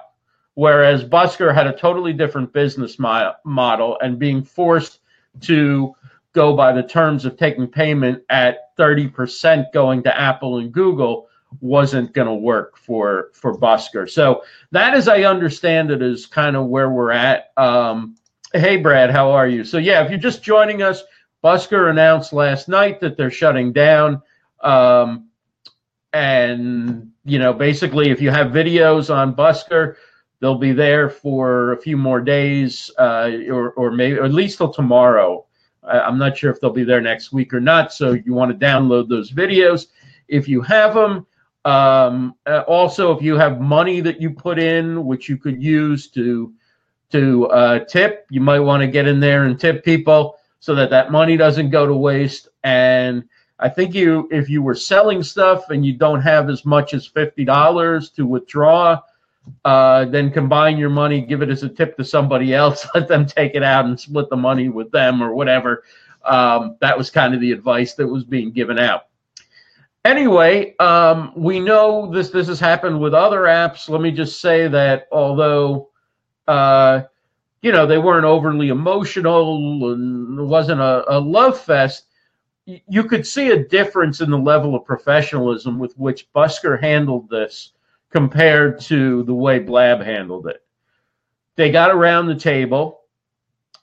Whereas 0.55 1.03
Busker 1.03 1.53
had 1.53 1.67
a 1.67 1.73
totally 1.77 2.13
different 2.13 2.53
business 2.53 2.99
mo- 2.99 3.33
model 3.45 3.97
and 4.01 4.19
being 4.19 4.43
forced 4.43 4.99
to 5.41 5.95
go 6.33 6.55
by 6.55 6.71
the 6.71 6.83
terms 6.83 7.25
of 7.25 7.37
taking 7.37 7.67
payment 7.67 8.23
at 8.29 8.75
30% 8.77 9.71
going 9.73 10.03
to 10.03 10.19
Apple 10.19 10.57
and 10.57 10.71
Google 10.71 11.27
wasn't 11.59 12.13
going 12.13 12.27
to 12.27 12.33
work 12.33 12.77
for 12.77 13.29
for 13.33 13.57
Busker. 13.57 14.09
So 14.09 14.43
that, 14.71 14.93
as 14.93 15.07
I 15.07 15.23
understand 15.23 15.91
it, 15.91 16.01
is 16.01 16.25
kind 16.25 16.55
of 16.55 16.67
where 16.67 16.89
we're 16.89 17.11
at. 17.11 17.51
Um, 17.57 18.15
hey, 18.53 18.77
Brad, 18.77 19.11
how 19.11 19.31
are 19.31 19.47
you? 19.47 19.63
So 19.63 19.77
yeah, 19.77 20.03
if 20.03 20.09
you're 20.09 20.19
just 20.19 20.43
joining 20.43 20.81
us, 20.81 21.03
Busker 21.43 21.89
announced 21.89 22.33
last 22.33 22.67
night 22.69 22.99
that 23.01 23.17
they're 23.17 23.31
shutting 23.31 23.73
down. 23.73 24.21
Um, 24.61 25.27
and 26.13 27.11
you 27.25 27.39
know, 27.39 27.53
basically, 27.53 28.09
if 28.09 28.21
you 28.21 28.31
have 28.31 28.47
videos 28.47 29.13
on 29.13 29.35
Busker, 29.35 29.95
they'll 30.39 30.55
be 30.57 30.71
there 30.71 31.09
for 31.09 31.73
a 31.73 31.81
few 31.81 31.97
more 31.97 32.21
days, 32.21 32.89
uh, 32.97 33.31
or 33.49 33.71
or 33.71 33.91
maybe 33.91 34.17
or 34.17 34.25
at 34.25 34.33
least 34.33 34.57
till 34.57 34.73
tomorrow. 34.73 35.45
I'm 35.83 36.19
not 36.19 36.37
sure 36.37 36.51
if 36.51 36.61
they'll 36.61 36.69
be 36.69 36.83
there 36.83 37.01
next 37.01 37.33
week 37.33 37.53
or 37.53 37.59
not. 37.59 37.91
So 37.91 38.13
you 38.13 38.33
want 38.33 38.51
to 38.51 38.65
download 38.65 39.09
those 39.09 39.31
videos 39.31 39.87
if 40.27 40.47
you 40.47 40.61
have 40.61 40.93
them. 40.93 41.25
Um, 41.65 42.35
uh, 42.45 42.63
also, 42.67 43.15
if 43.15 43.21
you 43.21 43.35
have 43.37 43.61
money 43.61 44.01
that 44.01 44.19
you 44.19 44.31
put 44.31 44.57
in, 44.57 45.05
which 45.05 45.29
you 45.29 45.37
could 45.37 45.61
use 45.61 46.07
to 46.09 46.53
to 47.11 47.47
uh, 47.47 47.79
tip, 47.85 48.25
you 48.29 48.39
might 48.39 48.59
want 48.59 48.81
to 48.81 48.87
get 48.87 49.05
in 49.07 49.19
there 49.19 49.43
and 49.43 49.59
tip 49.59 49.83
people 49.83 50.37
so 50.61 50.73
that 50.75 50.89
that 50.89 51.11
money 51.11 51.35
doesn't 51.35 51.69
go 51.69 51.85
to 51.85 51.93
waste. 51.93 52.47
And 52.63 53.25
I 53.59 53.67
think 53.67 53.93
you, 53.93 54.29
if 54.31 54.49
you 54.49 54.61
were 54.61 54.75
selling 54.75 55.21
stuff 55.21 55.69
and 55.69 55.85
you 55.85 55.93
don't 55.93 56.21
have 56.21 56.49
as 56.49 56.65
much 56.65 56.93
as 56.93 57.05
fifty 57.05 57.45
dollars 57.45 58.09
to 58.11 58.25
withdraw, 58.25 58.99
uh, 59.65 60.05
then 60.05 60.31
combine 60.31 60.77
your 60.77 60.89
money, 60.89 61.21
give 61.21 61.41
it 61.41 61.49
as 61.49 61.63
a 61.63 61.69
tip 61.69 61.95
to 61.97 62.05
somebody 62.05 62.53
else, 62.53 62.87
let 62.95 63.07
them 63.07 63.25
take 63.25 63.53
it 63.55 63.63
out 63.63 63.85
and 63.85 63.99
split 63.99 64.29
the 64.29 64.37
money 64.37 64.69
with 64.69 64.91
them 64.91 65.21
or 65.21 65.35
whatever. 65.35 65.83
Um, 66.23 66.77
that 66.81 66.97
was 66.97 67.09
kind 67.09 67.33
of 67.33 67.41
the 67.41 67.51
advice 67.51 67.93
that 67.95 68.07
was 68.07 68.23
being 68.23 68.51
given 68.51 68.79
out. 68.79 69.07
Anyway, 70.03 70.75
um, 70.79 71.31
we 71.35 71.59
know 71.59 72.11
this 72.11 72.31
this 72.31 72.47
has 72.47 72.59
happened 72.59 72.99
with 72.99 73.13
other 73.13 73.41
apps. 73.41 73.87
Let 73.87 74.01
me 74.01 74.11
just 74.11 74.41
say 74.41 74.67
that 74.67 75.07
although 75.11 75.89
uh, 76.47 77.03
you 77.61 77.71
know 77.71 77.85
they 77.85 77.99
weren't 77.99 78.25
overly 78.25 78.69
emotional 78.69 79.93
and 79.93 80.39
it 80.39 80.43
wasn't 80.43 80.81
a, 80.81 81.03
a 81.07 81.19
love 81.19 81.59
fest, 81.59 82.05
you 82.65 83.03
could 83.03 83.27
see 83.27 83.51
a 83.51 83.63
difference 83.63 84.21
in 84.21 84.31
the 84.31 84.37
level 84.37 84.75
of 84.75 84.85
professionalism 84.85 85.77
with 85.77 85.97
which 85.97 86.31
Busker 86.33 86.81
handled 86.81 87.29
this 87.29 87.73
compared 88.09 88.79
to 88.81 89.23
the 89.23 89.33
way 89.33 89.59
Blab 89.59 90.01
handled 90.01 90.47
it. 90.47 90.63
They 91.55 91.71
got 91.71 91.91
around 91.91 92.27
the 92.27 92.35
table 92.35 93.01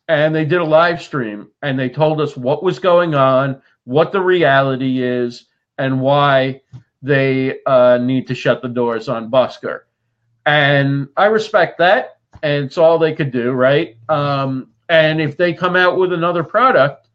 and 0.08 0.34
they 0.34 0.44
did 0.44 0.60
a 0.60 0.64
live 0.64 1.02
stream 1.02 1.50
and 1.62 1.78
they 1.78 1.88
told 1.88 2.20
us 2.20 2.36
what 2.36 2.62
was 2.62 2.78
going 2.78 3.14
on, 3.14 3.62
what 3.84 4.10
the 4.10 4.20
reality 4.20 5.02
is, 5.02 5.44
and 5.78 6.00
why 6.00 6.60
they 7.02 7.62
uh, 7.64 7.98
need 7.98 8.26
to 8.26 8.34
shut 8.34 8.62
the 8.62 8.68
doors 8.68 9.08
on 9.08 9.30
Busker. 9.30 9.82
And 10.46 11.08
I 11.16 11.26
respect 11.26 11.78
that. 11.78 12.18
And 12.42 12.64
it's 12.64 12.78
all 12.78 12.98
they 12.98 13.14
could 13.14 13.30
do, 13.30 13.52
right? 13.52 13.96
Um, 14.08 14.70
and 14.88 15.20
if 15.20 15.36
they 15.36 15.52
come 15.52 15.76
out 15.76 15.98
with 15.98 16.12
another 16.12 16.44
product, 16.44 17.08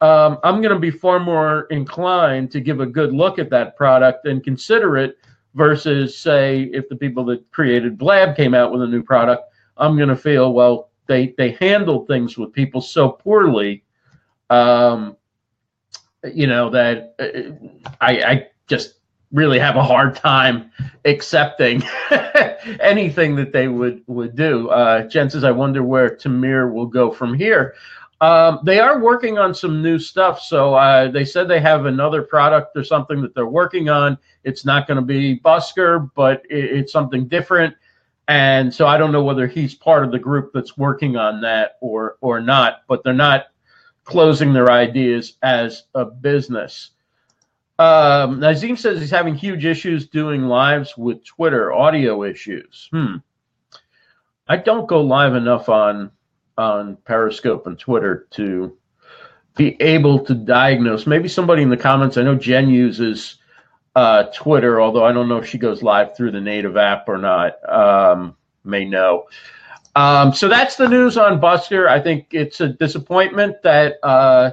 um, 0.00 0.38
I'm 0.44 0.60
going 0.60 0.74
to 0.74 0.78
be 0.78 0.90
far 0.90 1.18
more 1.18 1.62
inclined 1.70 2.50
to 2.52 2.60
give 2.60 2.80
a 2.80 2.86
good 2.86 3.12
look 3.12 3.38
at 3.38 3.50
that 3.50 3.76
product 3.76 4.26
and 4.26 4.42
consider 4.42 4.96
it 4.96 5.18
versus, 5.54 6.18
say, 6.18 6.64
if 6.72 6.88
the 6.88 6.96
people 6.96 7.24
that 7.26 7.50
created 7.50 7.96
Blab 7.96 8.36
came 8.36 8.54
out 8.54 8.72
with 8.72 8.82
a 8.82 8.86
new 8.86 9.02
product, 9.02 9.44
I'm 9.76 9.96
going 9.96 10.10
to 10.10 10.16
feel, 10.16 10.52
well, 10.52 10.90
they, 11.06 11.34
they 11.38 11.52
handled 11.52 12.06
things 12.06 12.36
with 12.36 12.52
people 12.52 12.80
so 12.80 13.08
poorly 13.08 13.84
um, 14.50 15.16
you 16.34 16.46
know 16.46 16.70
that 16.70 17.14
uh, 17.18 17.94
I, 18.00 18.22
I 18.22 18.46
just 18.66 18.94
really 19.32 19.58
have 19.58 19.76
a 19.76 19.82
hard 19.82 20.16
time 20.16 20.70
accepting 21.04 21.82
anything 22.80 23.36
that 23.36 23.52
they 23.52 23.68
would 23.68 24.02
would 24.06 24.36
do. 24.36 24.68
Uh, 24.68 25.02
Jen 25.08 25.30
says, 25.30 25.44
"I 25.44 25.50
wonder 25.50 25.82
where 25.82 26.10
Tamir 26.16 26.72
will 26.72 26.86
go 26.86 27.10
from 27.10 27.34
here." 27.34 27.74
Um, 28.20 28.60
they 28.64 28.80
are 28.80 28.98
working 28.98 29.36
on 29.36 29.54
some 29.54 29.82
new 29.82 29.98
stuff. 29.98 30.40
So 30.40 30.74
uh, 30.74 31.08
they 31.08 31.24
said 31.24 31.48
they 31.48 31.60
have 31.60 31.84
another 31.84 32.22
product 32.22 32.76
or 32.76 32.82
something 32.82 33.20
that 33.20 33.34
they're 33.34 33.46
working 33.46 33.90
on. 33.90 34.16
It's 34.44 34.64
not 34.64 34.86
going 34.86 34.96
to 34.96 35.02
be 35.02 35.38
Busker, 35.40 36.10
but 36.14 36.42
it, 36.48 36.64
it's 36.64 36.92
something 36.92 37.28
different. 37.28 37.74
And 38.28 38.74
so 38.74 38.86
I 38.86 38.96
don't 38.96 39.12
know 39.12 39.22
whether 39.22 39.46
he's 39.46 39.74
part 39.74 40.02
of 40.02 40.10
the 40.10 40.18
group 40.18 40.50
that's 40.52 40.76
working 40.76 41.16
on 41.16 41.40
that 41.42 41.72
or 41.80 42.16
or 42.20 42.40
not. 42.40 42.82
But 42.88 43.04
they're 43.04 43.12
not 43.12 43.46
closing 44.06 44.52
their 44.52 44.70
ideas 44.70 45.34
as 45.42 45.84
a 45.94 46.04
business. 46.06 46.90
Um, 47.78 48.40
Nazim 48.40 48.76
says 48.76 49.00
he's 49.00 49.10
having 49.10 49.34
huge 49.34 49.66
issues 49.66 50.08
doing 50.08 50.44
lives 50.44 50.96
with 50.96 51.22
Twitter, 51.24 51.72
audio 51.74 52.22
issues. 52.22 52.88
Hmm. 52.90 53.16
I 54.48 54.56
don't 54.56 54.88
go 54.88 55.02
live 55.02 55.34
enough 55.34 55.68
on 55.68 56.10
on 56.56 56.96
Periscope 57.04 57.66
and 57.66 57.78
Twitter 57.78 58.26
to 58.30 58.78
be 59.56 59.76
able 59.82 60.20
to 60.20 60.34
diagnose. 60.34 61.06
Maybe 61.06 61.28
somebody 61.28 61.62
in 61.62 61.68
the 61.68 61.76
comments. 61.76 62.16
I 62.16 62.22
know 62.22 62.34
Jen 62.34 62.70
uses 62.70 63.36
uh, 63.94 64.24
Twitter, 64.34 64.80
although 64.80 65.04
I 65.04 65.12
don't 65.12 65.28
know 65.28 65.38
if 65.38 65.48
she 65.48 65.58
goes 65.58 65.82
live 65.82 66.16
through 66.16 66.30
the 66.30 66.40
native 66.40 66.78
app 66.78 67.08
or 67.08 67.18
not. 67.18 67.56
Um, 67.68 68.36
may 68.64 68.86
know. 68.86 69.24
Um, 69.96 70.34
so 70.34 70.46
that's 70.46 70.76
the 70.76 70.86
news 70.86 71.16
on 71.16 71.40
Busker. 71.40 71.88
I 71.88 71.98
think 72.00 72.26
it's 72.32 72.60
a 72.60 72.68
disappointment 72.68 73.62
that 73.62 73.94
uh, 74.02 74.50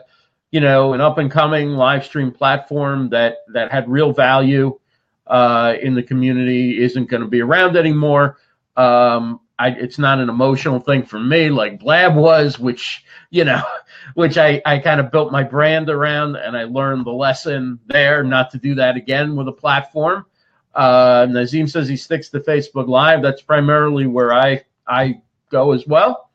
you 0.51 0.61
know 0.61 0.93
an 0.93 1.01
up 1.01 1.17
and 1.17 1.29
coming 1.29 1.71
live 1.71 2.05
stream 2.05 2.31
platform 2.31 3.09
that 3.09 3.39
that 3.49 3.69
had 3.69 3.89
real 3.89 4.13
value 4.13 4.79
uh, 5.27 5.73
in 5.81 5.95
the 5.95 6.03
community 6.03 6.81
isn't 6.81 7.09
going 7.09 7.21
to 7.21 7.27
be 7.27 7.41
around 7.41 7.75
anymore. 7.75 8.37
Um, 8.77 9.41
I, 9.59 9.71
it's 9.71 9.99
not 9.99 10.19
an 10.19 10.29
emotional 10.29 10.79
thing 10.79 11.03
for 11.03 11.19
me 11.19 11.49
like 11.49 11.77
Blab 11.77 12.15
was, 12.15 12.57
which 12.57 13.03
you 13.29 13.43
know, 13.43 13.61
which 14.13 14.37
I 14.37 14.61
I 14.65 14.79
kind 14.79 15.01
of 15.01 15.11
built 15.11 15.33
my 15.33 15.43
brand 15.43 15.89
around, 15.89 16.37
and 16.37 16.55
I 16.55 16.63
learned 16.63 17.05
the 17.05 17.11
lesson 17.11 17.81
there 17.87 18.23
not 18.23 18.49
to 18.51 18.57
do 18.57 18.75
that 18.75 18.95
again 18.95 19.35
with 19.35 19.49
a 19.49 19.51
platform. 19.53 20.25
Uh, 20.73 21.27
Nazim 21.29 21.67
says 21.67 21.89
he 21.89 21.97
sticks 21.97 22.29
to 22.29 22.39
Facebook 22.39 22.87
Live. 22.87 23.21
That's 23.21 23.41
primarily 23.41 24.07
where 24.07 24.33
I 24.33 24.61
I 24.87 25.19
go 25.53 25.71
as 25.71 25.87
well. 25.87 26.31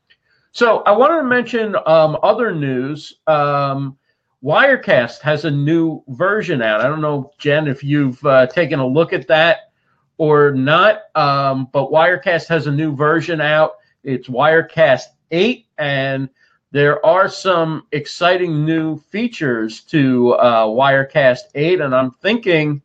So 0.51 0.79
I 0.79 0.91
wanted 0.91 1.17
to 1.17 1.23
mention 1.23 1.75
um, 1.85 2.17
other 2.23 2.55
news. 2.55 3.13
Um, 3.27 3.97
Wirecast 4.43 5.19
has 5.19 5.45
a 5.45 5.51
new 5.51 6.01
version 6.07 6.61
out. 6.61 6.81
I 6.81 6.87
don't 6.87 7.01
know, 7.01 7.31
Jen, 7.37 7.67
if 7.67 7.83
you've 7.83 8.25
uh, 8.25 8.47
taken 8.47 8.79
a 8.79 8.87
look 8.87 9.13
at 9.13 9.27
that 9.27 9.71
or 10.17 10.51
not, 10.51 11.01
um, 11.15 11.67
but 11.71 11.91
Wirecast 11.91 12.47
has 12.47 12.65
a 12.65 12.71
new 12.71 12.95
version 12.95 13.41
out. 13.41 13.73
It's 14.03 14.29
Wirecast 14.29 15.03
8, 15.31 15.67
and 15.77 16.29
there 16.71 17.05
are 17.05 17.27
some 17.27 17.83
exciting 17.91 18.65
new 18.65 18.97
features 18.97 19.81
to 19.81 20.33
uh, 20.33 20.65
Wirecast 20.65 21.51
8, 21.53 21.81
and 21.81 21.93
I'm 21.93 22.11
thinking 22.11 22.81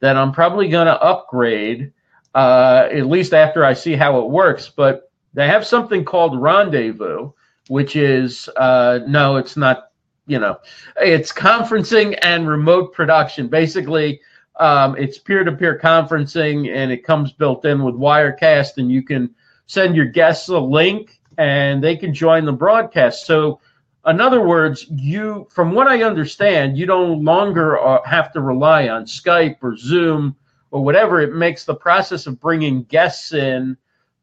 that 0.00 0.16
I'm 0.16 0.32
probably 0.32 0.68
going 0.68 0.86
to 0.86 1.00
upgrade, 1.00 1.92
uh, 2.34 2.88
at 2.90 3.06
least 3.06 3.32
after 3.32 3.64
I 3.64 3.74
see 3.74 3.94
how 3.94 4.18
it 4.20 4.28
works. 4.28 4.68
But 4.68 5.09
they 5.34 5.46
have 5.46 5.66
something 5.66 6.04
called 6.04 6.40
Rendezvous, 6.40 7.30
which 7.68 7.96
is 7.96 8.48
uh, 8.56 9.00
no, 9.06 9.36
it's 9.36 9.56
not. 9.56 9.86
You 10.26 10.38
know, 10.38 10.58
it's 11.00 11.32
conferencing 11.32 12.16
and 12.22 12.46
remote 12.48 12.92
production. 12.92 13.48
Basically, 13.48 14.20
um, 14.60 14.96
it's 14.96 15.18
peer-to-peer 15.18 15.80
conferencing, 15.82 16.72
and 16.72 16.92
it 16.92 17.04
comes 17.04 17.32
built 17.32 17.64
in 17.64 17.82
with 17.82 17.96
Wirecast, 17.96 18.76
and 18.76 18.92
you 18.92 19.02
can 19.02 19.34
send 19.66 19.96
your 19.96 20.06
guests 20.06 20.48
a 20.48 20.58
link 20.58 21.20
and 21.38 21.82
they 21.82 21.96
can 21.96 22.12
join 22.12 22.44
the 22.44 22.52
broadcast. 22.52 23.24
So, 23.26 23.60
in 24.06 24.20
other 24.20 24.46
words, 24.46 24.86
you, 24.90 25.46
from 25.50 25.72
what 25.72 25.86
I 25.86 26.02
understand, 26.02 26.76
you 26.76 26.86
no 26.86 27.04
longer 27.04 27.78
uh, 27.78 28.02
have 28.04 28.32
to 28.32 28.40
rely 28.40 28.88
on 28.88 29.04
Skype 29.04 29.56
or 29.62 29.76
Zoom 29.76 30.36
or 30.70 30.84
whatever. 30.84 31.20
It 31.20 31.34
makes 31.34 31.64
the 31.64 31.74
process 31.74 32.26
of 32.26 32.40
bringing 32.40 32.82
guests 32.84 33.32
in 33.32 33.76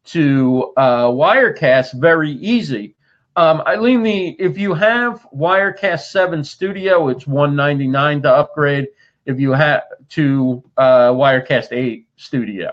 to 0.08 0.72
uh, 0.76 1.06
Wirecast 1.08 1.98
very 2.00 2.32
easy. 2.32 2.94
Um, 3.36 3.62
Eileen, 3.66 4.02
the 4.02 4.28
if 4.40 4.58
you 4.58 4.74
have 4.74 5.26
Wirecast 5.34 6.10
Seven 6.10 6.42
Studio, 6.42 7.08
it's 7.08 7.26
one 7.26 7.54
ninety 7.54 7.86
nine 7.86 8.22
to 8.22 8.32
upgrade. 8.32 8.88
If 9.26 9.38
you 9.38 9.52
have 9.52 9.82
to 10.10 10.64
uh, 10.76 11.10
Wirecast 11.12 11.68
Eight 11.72 12.08
Studio, 12.16 12.72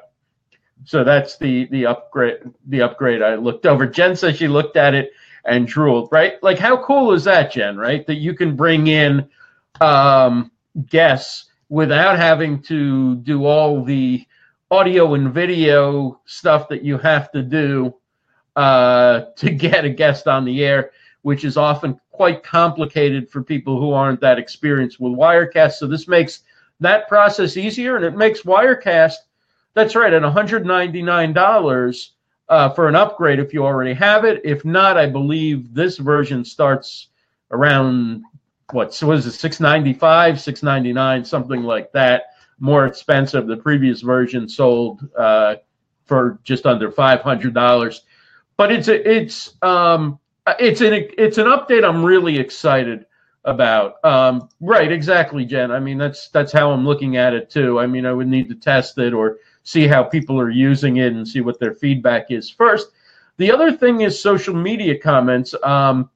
so 0.85 1.03
that's 1.03 1.37
the 1.37 1.65
the 1.67 1.85
upgrade. 1.85 2.39
The 2.67 2.81
upgrade 2.81 3.21
I 3.21 3.35
looked 3.35 3.65
over. 3.65 3.85
Jen 3.85 4.15
says 4.15 4.37
she 4.37 4.47
looked 4.47 4.77
at 4.77 4.93
it 4.95 5.11
and 5.43 5.67
drooled. 5.67 6.09
Right, 6.11 6.41
like 6.41 6.57
how 6.57 6.81
cool 6.83 7.13
is 7.13 7.25
that, 7.25 7.51
Jen? 7.51 7.77
Right, 7.77 8.07
that 8.07 8.15
you 8.15 8.33
can 8.33 8.55
bring 8.55 8.87
in 8.87 9.29
um, 9.81 10.51
guests 10.87 11.45
without 11.69 12.17
having 12.17 12.61
to 12.63 13.15
do 13.17 13.45
all 13.45 13.83
the 13.83 14.25
audio 14.75 15.13
and 15.13 15.33
video 15.33 16.19
stuff 16.25 16.67
that 16.67 16.83
you 16.83 16.97
have 16.97 17.31
to 17.31 17.41
do 17.41 17.95
uh, 18.57 19.21
to 19.37 19.49
get 19.49 19.85
a 19.85 19.89
guest 19.89 20.27
on 20.27 20.43
the 20.43 20.65
air, 20.65 20.91
which 21.21 21.45
is 21.45 21.55
often 21.55 21.97
quite 22.11 22.43
complicated 22.43 23.29
for 23.29 23.41
people 23.41 23.79
who 23.79 23.93
aren't 23.93 24.19
that 24.19 24.37
experienced 24.37 24.99
with 24.99 25.13
Wirecast. 25.13 25.73
So 25.73 25.87
this 25.87 26.09
makes 26.09 26.41
that 26.81 27.07
process 27.07 27.55
easier, 27.55 27.95
and 27.95 28.03
it 28.03 28.17
makes 28.17 28.41
Wirecast. 28.41 29.15
That's 29.75 29.95
right, 29.95 30.11
at 30.11 30.21
$199 30.21 32.09
uh, 32.49 32.69
for 32.69 32.87
an 32.89 32.95
upgrade 32.95 33.39
if 33.39 33.53
you 33.53 33.65
already 33.65 33.93
have 33.93 34.25
it. 34.25 34.41
If 34.43 34.65
not, 34.65 34.97
I 34.97 35.05
believe 35.05 35.73
this 35.73 35.97
version 35.97 36.43
starts 36.43 37.07
around 37.51 38.23
what 38.71 38.87
was 39.03 39.27
it 39.27 39.31
695 39.31 40.41
699 40.41 41.23
something 41.23 41.61
like 41.61 41.91
that 41.91 42.34
more 42.59 42.85
expensive 42.85 43.47
the 43.47 43.57
previous 43.57 44.01
version 44.01 44.47
sold 44.47 45.07
uh, 45.17 45.55
for 46.05 46.39
just 46.43 46.65
under 46.65 46.91
$500 46.91 47.99
but 48.57 48.71
it's 48.71 48.87
a, 48.87 49.11
it's 49.11 49.55
um 49.61 50.19
it's 50.59 50.81
an 50.81 50.93
it's 51.17 51.37
an 51.37 51.47
update 51.47 51.83
I'm 51.83 52.03
really 52.03 52.37
excited 52.37 53.05
about. 53.45 54.03
Um, 54.03 54.49
right, 54.59 54.91
exactly, 54.91 55.45
Jen. 55.45 55.71
I 55.71 55.79
mean, 55.79 55.97
that's 55.97 56.29
that's 56.29 56.51
how 56.51 56.71
I'm 56.71 56.85
looking 56.85 57.17
at 57.17 57.33
it 57.33 57.49
too. 57.49 57.79
I 57.79 57.87
mean, 57.87 58.05
I 58.05 58.13
would 58.13 58.27
need 58.27 58.49
to 58.49 58.55
test 58.55 58.97
it 58.97 59.13
or 59.13 59.37
see 59.63 59.87
how 59.87 60.03
people 60.03 60.39
are 60.39 60.49
using 60.49 60.97
it 60.97 61.13
and 61.13 61.27
see 61.27 61.41
what 61.41 61.59
their 61.59 61.73
feedback 61.73 62.31
is 62.31 62.49
first. 62.49 62.89
The 63.37 63.51
other 63.51 63.71
thing 63.71 64.01
is 64.01 64.19
social 64.19 64.55
media 64.55 64.97
comments. 64.97 65.55
Um, 65.63 66.09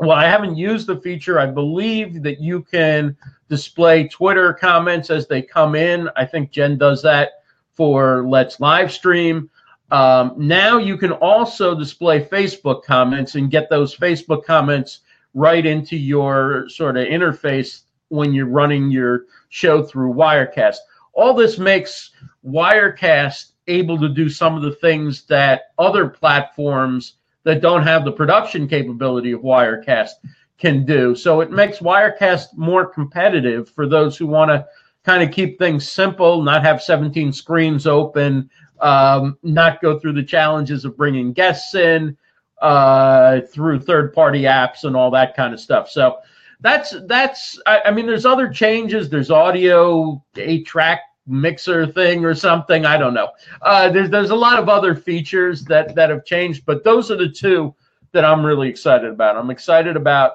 well, 0.00 0.12
I 0.12 0.24
haven't 0.24 0.56
used 0.56 0.86
the 0.86 0.96
feature. 0.96 1.38
I 1.38 1.44
believe 1.46 2.22
that 2.22 2.40
you 2.40 2.62
can 2.62 3.14
display 3.50 4.08
Twitter 4.08 4.54
comments 4.54 5.10
as 5.10 5.26
they 5.28 5.42
come 5.42 5.74
in. 5.74 6.08
I 6.16 6.24
think 6.24 6.50
Jen 6.50 6.78
does 6.78 7.02
that 7.02 7.42
for 7.74 8.26
Let's 8.26 8.60
Live 8.60 8.90
Stream. 8.90 9.50
Um, 9.90 10.32
now 10.38 10.78
you 10.78 10.96
can 10.96 11.12
also 11.12 11.78
display 11.78 12.24
Facebook 12.24 12.82
comments 12.82 13.34
and 13.34 13.50
get 13.50 13.68
those 13.68 13.94
Facebook 13.94 14.44
comments 14.44 15.00
right 15.34 15.66
into 15.66 15.98
your 15.98 16.66
sort 16.70 16.96
of 16.96 17.06
interface 17.06 17.82
when 18.08 18.32
you're 18.32 18.46
running 18.46 18.90
your 18.90 19.26
show 19.50 19.82
through 19.82 20.14
Wirecast. 20.14 20.76
All 21.12 21.34
this 21.34 21.58
makes 21.58 22.12
Wirecast 22.46 23.52
able 23.66 23.98
to 23.98 24.08
do 24.08 24.30
some 24.30 24.56
of 24.56 24.62
the 24.62 24.76
things 24.76 25.24
that 25.26 25.72
other 25.78 26.08
platforms 26.08 27.16
that 27.44 27.62
don't 27.62 27.82
have 27.82 28.04
the 28.04 28.12
production 28.12 28.68
capability 28.68 29.32
of 29.32 29.40
Wirecast 29.40 30.10
can 30.58 30.84
do. 30.84 31.14
So 31.14 31.40
it 31.40 31.50
makes 31.50 31.78
Wirecast 31.78 32.56
more 32.56 32.86
competitive 32.86 33.68
for 33.70 33.88
those 33.88 34.16
who 34.16 34.26
want 34.26 34.50
to 34.50 34.66
kind 35.04 35.22
of 35.22 35.34
keep 35.34 35.58
things 35.58 35.88
simple, 35.88 36.42
not 36.42 36.62
have 36.62 36.82
17 36.82 37.32
screens 37.32 37.86
open, 37.86 38.50
um, 38.80 39.38
not 39.42 39.80
go 39.80 39.98
through 39.98 40.12
the 40.12 40.22
challenges 40.22 40.84
of 40.84 40.96
bringing 40.96 41.32
guests 41.32 41.74
in 41.74 42.16
uh, 42.60 43.40
through 43.52 43.80
third 43.80 44.12
party 44.12 44.42
apps 44.42 44.84
and 44.84 44.94
all 44.94 45.10
that 45.10 45.34
kind 45.34 45.54
of 45.54 45.60
stuff. 45.60 45.90
So 45.90 46.18
that's 46.60 46.94
that's 47.06 47.58
I, 47.66 47.80
I 47.86 47.90
mean 47.90 48.06
there's 48.06 48.26
other 48.26 48.48
changes. 48.48 49.08
There's 49.08 49.30
audio 49.30 50.22
eight 50.36 50.66
track 50.66 51.00
mixer 51.30 51.86
thing 51.86 52.24
or 52.24 52.34
something. 52.34 52.84
I 52.84 52.96
don't 52.96 53.14
know. 53.14 53.30
Uh, 53.62 53.88
there's 53.90 54.10
there's 54.10 54.30
a 54.30 54.36
lot 54.36 54.58
of 54.58 54.68
other 54.68 54.94
features 54.94 55.64
that 55.64 55.94
that 55.94 56.10
have 56.10 56.24
changed, 56.24 56.66
but 56.66 56.84
those 56.84 57.10
are 57.10 57.16
the 57.16 57.28
two 57.28 57.74
that 58.12 58.24
I'm 58.24 58.44
really 58.44 58.68
excited 58.68 59.10
about. 59.10 59.36
I'm 59.36 59.50
excited 59.50 59.96
about 59.96 60.32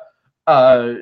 uh, 0.48 0.94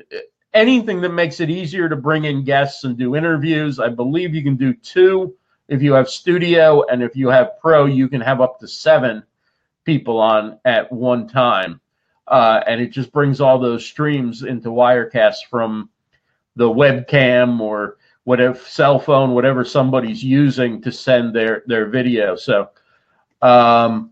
anything 0.54 1.02
that 1.02 1.10
makes 1.14 1.40
it 1.40 1.50
easier 1.50 1.88
to 1.88 1.96
bring 1.96 2.26
in 2.26 2.44
guests 2.44 2.84
and 2.84 2.98
do 2.98 3.16
interviews. 3.16 3.80
I 3.80 3.90
believe 3.90 4.34
you 4.34 4.44
can 4.44 4.56
do 4.56 4.74
two 4.74 5.36
if 5.68 5.82
you 5.82 5.94
have 5.94 6.10
studio 6.10 6.84
and 6.84 7.02
if 7.02 7.16
you 7.16 7.30
have 7.30 7.60
pro, 7.60 7.86
you 7.86 8.08
can 8.08 8.22
have 8.22 8.42
up 8.42 8.60
to 8.60 8.68
seven 8.68 9.24
people 9.86 10.20
on 10.20 10.60
at 10.66 10.92
one 10.92 11.28
time. 11.28 11.80
Uh, 12.28 12.62
and 12.68 12.80
it 12.82 12.90
just 12.90 13.12
brings 13.12 13.42
all 13.42 13.60
those 13.60 13.86
streams 13.86 14.44
into 14.44 14.70
Wirecast 14.70 15.48
from 15.50 15.90
the 16.56 16.70
webcam 16.70 17.60
or 17.60 17.98
whatever 18.26 18.58
cell 18.58 19.00
phone, 19.00 19.34
whatever 19.34 19.66
somebody's 19.66 20.24
using 20.24 20.82
to 20.82 20.92
send 20.92 21.36
their 21.36 21.64
their 21.68 21.88
video. 21.88 22.36
So, 22.36 22.70
um, 23.42 24.12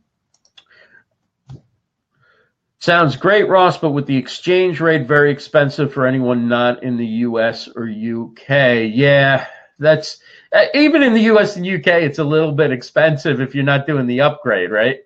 sounds 2.80 3.15
great, 3.15 3.47
Ross. 3.47 3.78
But 3.78 3.91
with 3.91 4.06
the 4.06 4.17
exchange 4.17 4.80
rate 4.80 5.08
very 5.08 5.32
expensive 5.32 5.93
for 5.93 6.06
anyone 6.06 6.47
not 6.47 6.84
in 6.84 6.97
the 6.97 7.06
U.S. 7.06 7.69
or 7.76 7.88
U.K. 7.88 8.88
Yeah, 8.88 9.47
that's 9.80 10.19
uh, 10.54 10.65
even 10.74 11.02
in 11.02 11.13
the 11.13 11.21
US 11.21 11.56
and 11.56 11.65
UK, 11.65 11.88
it's 11.88 12.19
a 12.19 12.24
little 12.24 12.52
bit 12.52 12.71
expensive 12.71 13.39
if 13.39 13.56
you're 13.56 13.63
not 13.63 13.88
doing 13.88 14.08
the 14.08 14.21
upgrade, 14.21 14.71
right? 14.71 15.00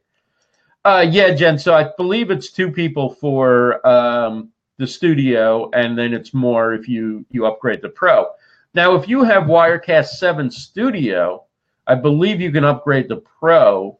Uh, 0.83 1.05
yeah, 1.09 1.33
Jen. 1.33 1.57
So 1.57 1.73
I 1.73 1.89
believe 1.97 2.29
it's 2.29 2.51
two 2.51 2.71
people 2.71 3.09
for 3.09 3.85
um, 3.87 4.51
the 4.77 4.85
studio, 4.85 5.69
and 5.71 5.97
then 5.97 6.13
it's 6.13 6.33
more 6.33 6.73
if 6.73 6.87
you 6.87 7.25
you 7.31 7.45
upgrade 7.45 7.81
the 7.81 7.89
pro. 7.89 8.27
Now, 8.75 8.93
if 8.95 9.07
you 9.07 9.23
have 9.23 9.43
Wirecast 9.43 10.17
Seven 10.17 10.51
Studio, 10.51 11.45
I 11.88 11.95
believe 11.95 12.41
you 12.41 12.51
can 12.51 12.65
upgrade 12.65 13.07
the 13.07 13.15
Pro 13.15 13.97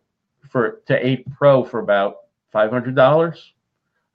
for 0.50 0.82
to 0.88 1.06
eight 1.06 1.26
Pro 1.34 1.64
for 1.64 1.80
about 1.80 2.18
five 2.52 2.72
hundred 2.72 2.94
dollars. 2.94 3.54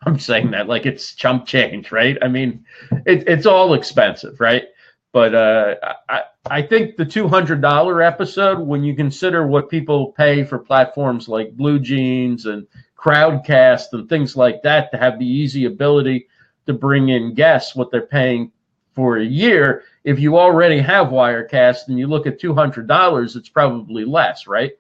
I'm 0.07 0.19
saying 0.19 0.51
that 0.51 0.69
like 0.69 0.85
it's 0.85 1.15
chump 1.15 1.47
change, 1.47 1.91
right? 1.93 2.19
I 2.21 2.29
mean, 2.29 2.67
it, 3.07 3.27
it's 3.27 3.47
all 3.47 3.73
expensive, 3.73 4.39
right? 4.39 4.65
But 5.13 5.35
uh, 5.35 5.75
I, 6.09 6.23
I 6.51 6.63
think 6.63 6.97
the 6.97 7.05
$200 7.05 8.07
episode, 8.07 8.61
when 8.61 8.85
you 8.85 8.95
consider 8.95 9.47
what 9.47 9.69
people 9.69 10.13
pay 10.13 10.45
for 10.45 10.59
platforms 10.59 11.29
like 11.29 11.57
Blue 11.57 11.79
Jeans 11.81 12.47
and 12.47 12.67
Crowdcast 12.97 13.87
and 13.93 14.09
things 14.09 14.37
like 14.37 14.63
that 14.63 14.91
to 14.93 14.99
have 14.99 15.19
the 15.19 15.27
easy 15.27 15.65
ability 15.65 16.29
to 16.67 16.73
bring 16.73 17.09
in 17.09 17.35
guests, 17.35 17.75
what 17.75 17.91
they're 17.91 18.03
paying 18.07 18.53
for 18.95 19.19
a 19.19 19.25
year, 19.25 19.85
if 20.05 20.19
you 20.19 20.39
already 20.39 20.79
have 20.81 21.09
Wirecast 21.09 21.89
and 21.89 21.99
you 21.99 22.07
look 22.07 22.27
at 22.27 22.41
$200, 22.41 23.37
it's 23.37 23.49
probably 23.49 24.05
less, 24.05 24.47
right? 24.47 24.73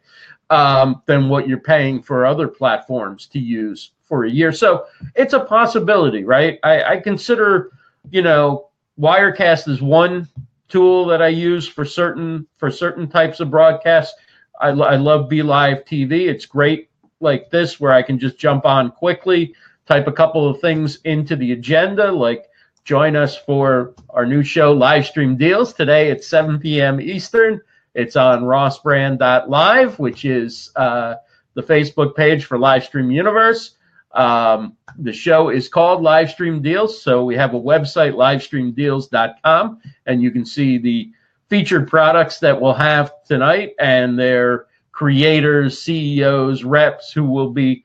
Um, 0.48 1.02
than 1.06 1.28
what 1.28 1.46
you're 1.46 1.58
paying 1.58 2.02
for 2.02 2.26
other 2.26 2.48
platforms 2.48 3.26
to 3.26 3.38
use 3.38 3.92
for 4.02 4.24
a 4.24 4.30
year. 4.30 4.52
So 4.52 4.86
it's 5.14 5.32
a 5.32 5.40
possibility, 5.40 6.24
right? 6.24 6.58
I, 6.64 6.82
I 6.82 6.96
consider, 6.98 7.70
you 8.10 8.22
know, 8.22 8.68
Wirecast 8.98 9.68
is 9.68 9.80
one 9.80 10.28
tool 10.68 11.06
that 11.06 11.22
I 11.22 11.28
use 11.28 11.68
for 11.68 11.84
certain 11.84 12.46
for 12.58 12.70
certain 12.70 13.08
types 13.08 13.40
of 13.40 13.50
broadcasts. 13.50 14.14
I, 14.60 14.68
I 14.68 14.96
love 14.96 15.30
BeLive 15.30 15.86
TV. 15.86 16.28
It's 16.28 16.44
great 16.46 16.90
like 17.20 17.50
this 17.50 17.78
where 17.78 17.92
I 17.92 18.02
can 18.02 18.18
just 18.18 18.36
jump 18.36 18.66
on 18.66 18.90
quickly, 18.90 19.54
type 19.86 20.06
a 20.06 20.12
couple 20.12 20.48
of 20.48 20.60
things 20.60 20.98
into 21.04 21.36
the 21.36 21.52
agenda, 21.52 22.10
like 22.10 22.49
join 22.90 23.14
us 23.14 23.36
for 23.36 23.94
our 24.08 24.26
new 24.26 24.42
show, 24.42 24.72
Live 24.72 25.06
Stream 25.06 25.36
Deals. 25.36 25.72
Today 25.72 26.10
at 26.10 26.24
7 26.24 26.58
p.m. 26.58 27.00
Eastern. 27.00 27.60
It's 27.94 28.16
on 28.16 28.42
rossbrand.live, 28.42 29.96
which 30.00 30.24
is 30.24 30.72
uh, 30.74 31.14
the 31.54 31.62
Facebook 31.62 32.16
page 32.16 32.46
for 32.46 32.58
Livestream 32.58 33.14
Universe. 33.14 33.76
Um, 34.10 34.76
the 34.98 35.12
show 35.12 35.50
is 35.50 35.68
called 35.68 36.02
Livestream 36.02 36.64
Deals. 36.64 37.00
So 37.00 37.22
we 37.22 37.36
have 37.36 37.54
a 37.54 37.60
website, 37.60 38.14
livestreamdeals.com, 38.14 39.80
and 40.06 40.20
you 40.20 40.32
can 40.32 40.44
see 40.44 40.76
the 40.76 41.12
featured 41.48 41.86
products 41.86 42.40
that 42.40 42.60
we'll 42.60 42.74
have 42.74 43.12
tonight 43.24 43.72
and 43.78 44.18
their 44.18 44.66
creators, 44.90 45.80
CEOs, 45.80 46.64
reps 46.64 47.12
who 47.12 47.22
will 47.22 47.50
be 47.50 47.84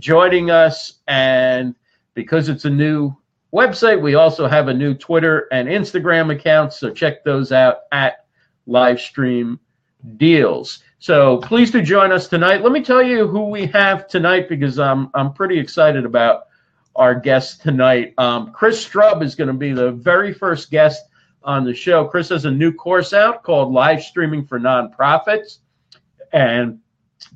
joining 0.00 0.50
us. 0.50 0.94
And 1.06 1.76
because 2.14 2.48
it's 2.48 2.64
a 2.64 2.70
new 2.70 3.14
website, 3.52 4.00
we 4.00 4.14
also 4.14 4.46
have 4.46 4.68
a 4.68 4.74
new 4.74 4.94
Twitter 4.94 5.48
and 5.52 5.68
Instagram 5.68 6.32
account. 6.32 6.72
So 6.72 6.90
check 6.90 7.24
those 7.24 7.52
out 7.52 7.80
at 7.92 8.24
Livestream 8.68 9.58
Deals. 10.16 10.82
So 10.98 11.38
please 11.38 11.70
do 11.70 11.82
join 11.82 12.12
us 12.12 12.28
tonight. 12.28 12.62
Let 12.62 12.72
me 12.72 12.82
tell 12.82 13.02
you 13.02 13.26
who 13.26 13.48
we 13.48 13.66
have 13.66 14.06
tonight 14.06 14.48
because 14.48 14.78
I'm 14.78 15.10
I'm 15.14 15.32
pretty 15.32 15.58
excited 15.58 16.04
about 16.04 16.48
our 16.96 17.14
guest 17.14 17.62
tonight. 17.62 18.14
Um, 18.18 18.52
Chris 18.52 18.86
Strub 18.86 19.22
is 19.22 19.34
going 19.34 19.48
to 19.48 19.54
be 19.54 19.72
the 19.72 19.92
very 19.92 20.34
first 20.34 20.70
guest 20.70 21.02
on 21.42 21.64
the 21.64 21.74
show. 21.74 22.04
Chris 22.04 22.28
has 22.28 22.44
a 22.44 22.50
new 22.50 22.72
course 22.72 23.12
out 23.12 23.42
called 23.42 23.72
Live 23.72 24.02
Streaming 24.02 24.44
for 24.44 24.60
Nonprofits. 24.60 25.58
And 26.32 26.80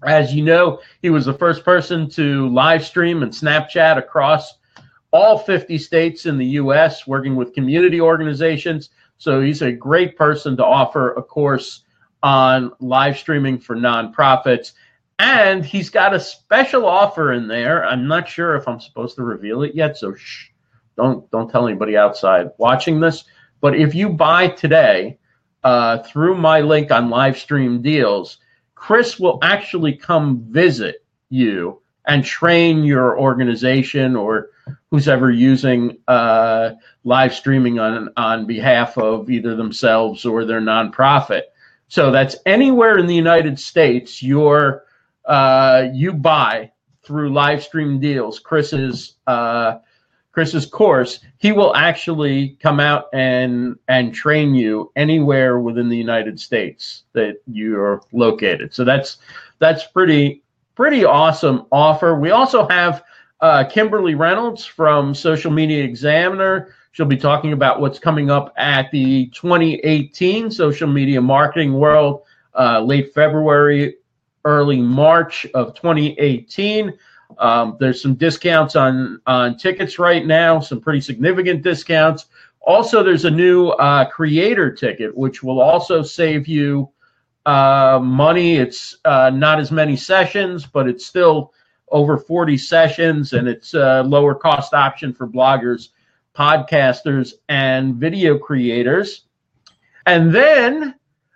as 0.03 0.35
you 0.35 0.45
know, 0.45 0.81
he 1.03 1.11
was 1.11 1.25
the 1.25 1.35
first 1.35 1.65
person 1.65 2.09
to 2.11 2.49
live 2.49 2.85
stream 2.85 3.23
and 3.23 3.33
Snapchat 3.33 3.99
across 3.99 4.55
all 5.15 5.39
50 5.39 5.79
states 5.79 6.27
in 6.27 6.37
the 6.37 6.59
US, 6.61 7.07
working 7.07 7.37
with 7.37 7.55
community 7.55 8.01
organizations. 8.01 8.91
So 9.17 9.41
he's 9.41 9.63
a 9.63 9.71
great 9.71 10.17
person 10.17 10.57
to 10.57 10.65
offer 10.65 11.13
a 11.13 11.23
course 11.23 11.85
on 12.25 12.73
live 12.81 13.17
streaming 13.17 13.61
for 13.61 13.77
nonprofits. 13.77 14.73
And 15.21 15.65
he's 15.65 15.89
got 15.89 16.15
a 16.15 16.21
special 16.21 16.85
offer 16.85 17.33
in 17.33 17.47
there. 17.47 17.85
I'm 17.87 18.09
not 18.09 18.29
sure 18.29 18.57
if 18.57 18.67
I'm 18.67 18.81
supposed 18.81 19.15
to 19.15 19.23
reveal 19.23 19.63
it 19.63 19.77
yet, 19.77 19.97
so 19.97 20.15
shh, 20.15 20.49
don't 20.97 21.31
don't 21.31 21.49
tell 21.49 21.69
anybody 21.69 21.97
outside 21.97 22.51
watching 22.59 22.99
this. 22.99 23.23
But 23.61 23.77
if 23.77 23.95
you 23.95 24.09
buy 24.09 24.49
today 24.49 25.21
uh, 25.63 25.99
through 25.99 26.37
my 26.39 26.61
link 26.61 26.91
on 26.91 27.09
live 27.09 27.39
stream 27.39 27.81
Deals, 27.81 28.39
Chris 28.75 29.21
will 29.21 29.39
actually 29.43 29.97
come 29.97 30.45
visit 30.51 31.07
you 31.29 31.81
and 32.07 32.25
train 32.25 32.85
your 32.85 33.19
organization 33.19 34.17
or 34.17 34.51
who's 34.91 35.09
ever 35.09 35.31
using 35.31 35.99
uh, 36.09 36.71
live 37.05 37.35
streaming 37.35 37.79
on 37.79 38.11
on 38.17 38.47
behalf 38.47 38.97
of 38.99 39.31
either 39.31 39.55
themselves 39.55 40.25
or 40.25 40.45
their 40.45 40.61
nonprofit. 40.61 41.43
So 41.89 42.11
that's 42.11 42.37
anywhere 42.47 42.99
in 42.99 43.07
the 43.07 43.15
United 43.15 43.59
States. 43.59 44.23
You're 44.23 44.85
uh, 45.25 45.89
you 45.93 46.13
buy 46.13 46.71
through 47.03 47.33
live 47.33 47.63
stream 47.63 48.01
deals, 48.01 48.39
Chris's 48.39 49.17
uh, 49.27 49.79
Chris's 50.35 50.67
course, 50.67 51.21
he 51.39 51.53
will 51.53 51.75
actually 51.77 52.59
come 52.61 52.81
out 52.81 53.07
and 53.13 53.77
and 53.87 54.13
train 54.13 54.55
you 54.55 54.91
anywhere 54.97 55.61
within 55.61 55.89
the 55.89 55.97
United 55.97 56.41
States 56.41 57.05
that 57.13 57.37
you're 57.47 58.03
located. 58.13 58.75
So 58.75 58.85
that's 58.85 59.19
that's 59.61 59.87
pretty 59.87 60.43
pretty 60.75 61.05
awesome 61.05 61.67
offer. 61.71 62.19
We 62.19 62.31
also 62.31 62.67
have 62.69 63.05
uh, 63.41 63.65
Kimberly 63.65 64.15
Reynolds 64.15 64.65
from 64.65 65.15
Social 65.15 65.51
Media 65.51 65.85
Examiner. 65.85 66.75
She'll 66.93 67.07
be 67.07 67.17
talking 67.17 67.53
about 67.53 67.81
what's 67.81 67.99
coming 67.99 68.31
up 68.31 68.53
at 68.57 68.91
the 68.91 69.27
2018 69.29 70.51
Social 70.51 70.89
Media 70.89 71.21
Marketing 71.21 71.75
World, 71.75 72.23
uh, 72.59 72.81
late 72.81 73.13
February 73.13 73.97
early 74.45 74.81
March 74.81 75.47
of 75.55 75.75
2018. 75.75 76.97
Um, 77.39 77.77
there's 77.81 78.01
some 78.01 78.15
discounts 78.15 78.77
on 78.77 79.21
on 79.27 79.57
tickets 79.57 79.99
right 79.99 80.25
now, 80.25 80.61
some 80.61 80.81
pretty 80.81 81.01
significant 81.01 81.63
discounts. 81.63 82.27
Also, 82.61 83.03
there's 83.03 83.25
a 83.25 83.31
new 83.31 83.69
uh, 83.71 84.09
creator 84.09 84.73
ticket, 84.73 85.17
which 85.17 85.43
will 85.43 85.61
also 85.61 86.03
save 86.03 86.47
you 86.47 86.89
uh, 87.47 88.01
money. 88.03 88.57
It's 88.57 88.97
uh, 89.05 89.31
not 89.31 89.61
as 89.61 89.71
many 89.71 89.97
sessions, 89.97 90.67
but 90.67 90.89
it's 90.89 91.07
still 91.07 91.53
over 91.91 92.19
40 92.19 92.57
sessions, 92.57 93.33
and 93.33 93.47
it's 93.47 93.75
a 93.75 94.03
lower 94.03 94.35
cost 94.35 94.75
option 94.75 95.13
for 95.13 95.29
bloggers, 95.29 95.91
podcasters, 96.35 97.35
and 97.49 97.97
video 97.97 98.39
creators. 98.39 99.23
And 100.07 100.35
then 100.35 100.95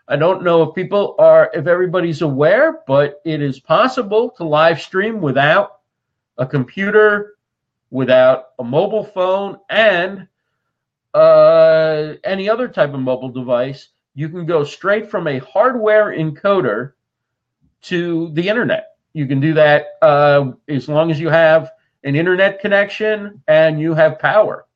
I 0.08 0.16
don't 0.16 0.42
know 0.42 0.62
if 0.62 0.74
people 0.74 1.14
are, 1.18 1.50
if 1.54 1.66
everybody's 1.66 2.22
aware, 2.22 2.80
but 2.86 3.20
it 3.24 3.42
is 3.42 3.60
possible 3.60 4.30
to 4.30 4.44
live 4.44 4.80
stream 4.80 5.20
without 5.20 5.80
a 6.38 6.46
computer, 6.46 7.34
without 7.90 8.46
a 8.58 8.64
mobile 8.64 9.04
phone, 9.04 9.58
and 9.68 10.26
uh, 11.14 12.14
any 12.24 12.48
other 12.48 12.68
type 12.68 12.94
of 12.94 13.00
mobile 13.00 13.28
device. 13.28 13.88
You 14.18 14.28
can 14.28 14.46
go 14.46 14.64
straight 14.64 15.08
from 15.08 15.28
a 15.28 15.38
hardware 15.38 16.06
encoder 16.06 16.94
to 17.82 18.30
the 18.32 18.48
internet. 18.48 18.96
You 19.12 19.28
can 19.28 19.38
do 19.38 19.54
that 19.54 19.90
uh, 20.02 20.50
as 20.66 20.88
long 20.88 21.12
as 21.12 21.20
you 21.20 21.28
have 21.28 21.70
an 22.02 22.16
internet 22.16 22.60
connection 22.60 23.40
and 23.46 23.80
you 23.80 23.94
have 23.94 24.18
power. 24.18 24.66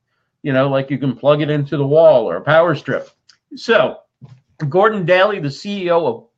You 0.44 0.52
know, 0.52 0.68
like 0.68 0.90
you 0.90 0.98
can 0.98 1.16
plug 1.16 1.42
it 1.42 1.50
into 1.50 1.76
the 1.76 1.84
wall 1.84 2.30
or 2.30 2.36
a 2.36 2.40
power 2.40 2.76
strip. 2.76 3.10
So, 3.56 4.02
Gordon 4.68 5.04
Daily, 5.04 5.40
the 5.40 5.48
CEO 5.48 6.06
of 6.06 6.28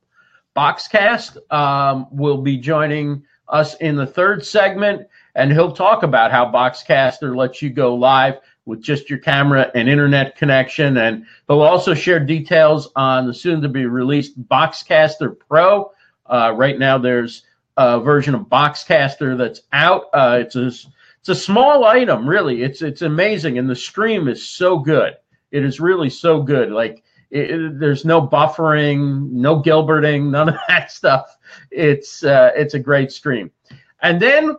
Boxcast, 0.55 1.37
um, 1.53 2.07
will 2.09 2.41
be 2.41 2.57
joining 2.57 3.23
us 3.47 3.75
in 3.75 3.97
the 3.97 4.07
third 4.07 4.43
segment, 4.43 5.07
and 5.35 5.51
he'll 5.51 5.73
talk 5.73 6.01
about 6.01 6.31
how 6.31 6.51
Boxcaster 6.51 7.35
lets 7.35 7.61
you 7.61 7.69
go 7.69 7.93
live 7.93 8.39
with 8.65 8.81
just 8.81 9.09
your 9.09 9.19
camera 9.19 9.71
and 9.75 9.87
internet 9.87 10.35
connection. 10.35 10.97
And 10.97 11.25
they'll 11.47 11.61
also 11.61 11.93
share 11.93 12.19
details 12.19 12.89
on 12.95 13.27
the 13.27 13.33
soon 13.33 13.61
to 13.61 13.69
be 13.69 13.85
released 13.85 14.41
Boxcaster 14.47 15.35
Pro. 15.47 15.91
Uh, 16.25 16.53
right 16.55 16.77
now, 16.77 16.97
there's 16.97 17.43
a 17.77 17.99
version 17.99 18.35
of 18.35 18.41
Boxcaster 18.41 19.37
that's 19.37 19.61
out. 19.71 20.05
Uh, 20.13 20.39
it's 20.41 20.55
a 20.55 20.71
it's 21.19 21.29
a 21.29 21.35
small 21.35 21.85
item, 21.85 22.27
really. 22.27 22.61
It's 22.61 22.81
it's 22.81 23.01
amazing, 23.01 23.57
and 23.57 23.69
the 23.69 23.75
stream 23.75 24.27
is 24.27 24.47
so 24.47 24.77
good. 24.77 25.15
It 25.51 25.63
is 25.63 25.79
really 25.79 26.09
so 26.09 26.41
good. 26.41 26.71
Like 26.71 27.03
it, 27.31 27.51
it, 27.51 27.79
there's 27.79 28.05
no 28.05 28.25
buffering, 28.25 29.31
no 29.31 29.61
Gilberting, 29.61 30.29
none 30.29 30.49
of 30.49 30.55
that 30.67 30.91
stuff. 30.91 31.37
It's 31.71 32.23
uh, 32.23 32.51
it's 32.55 32.73
a 32.73 32.79
great 32.79 33.11
stream. 33.11 33.51
And 34.01 34.21
then 34.21 34.55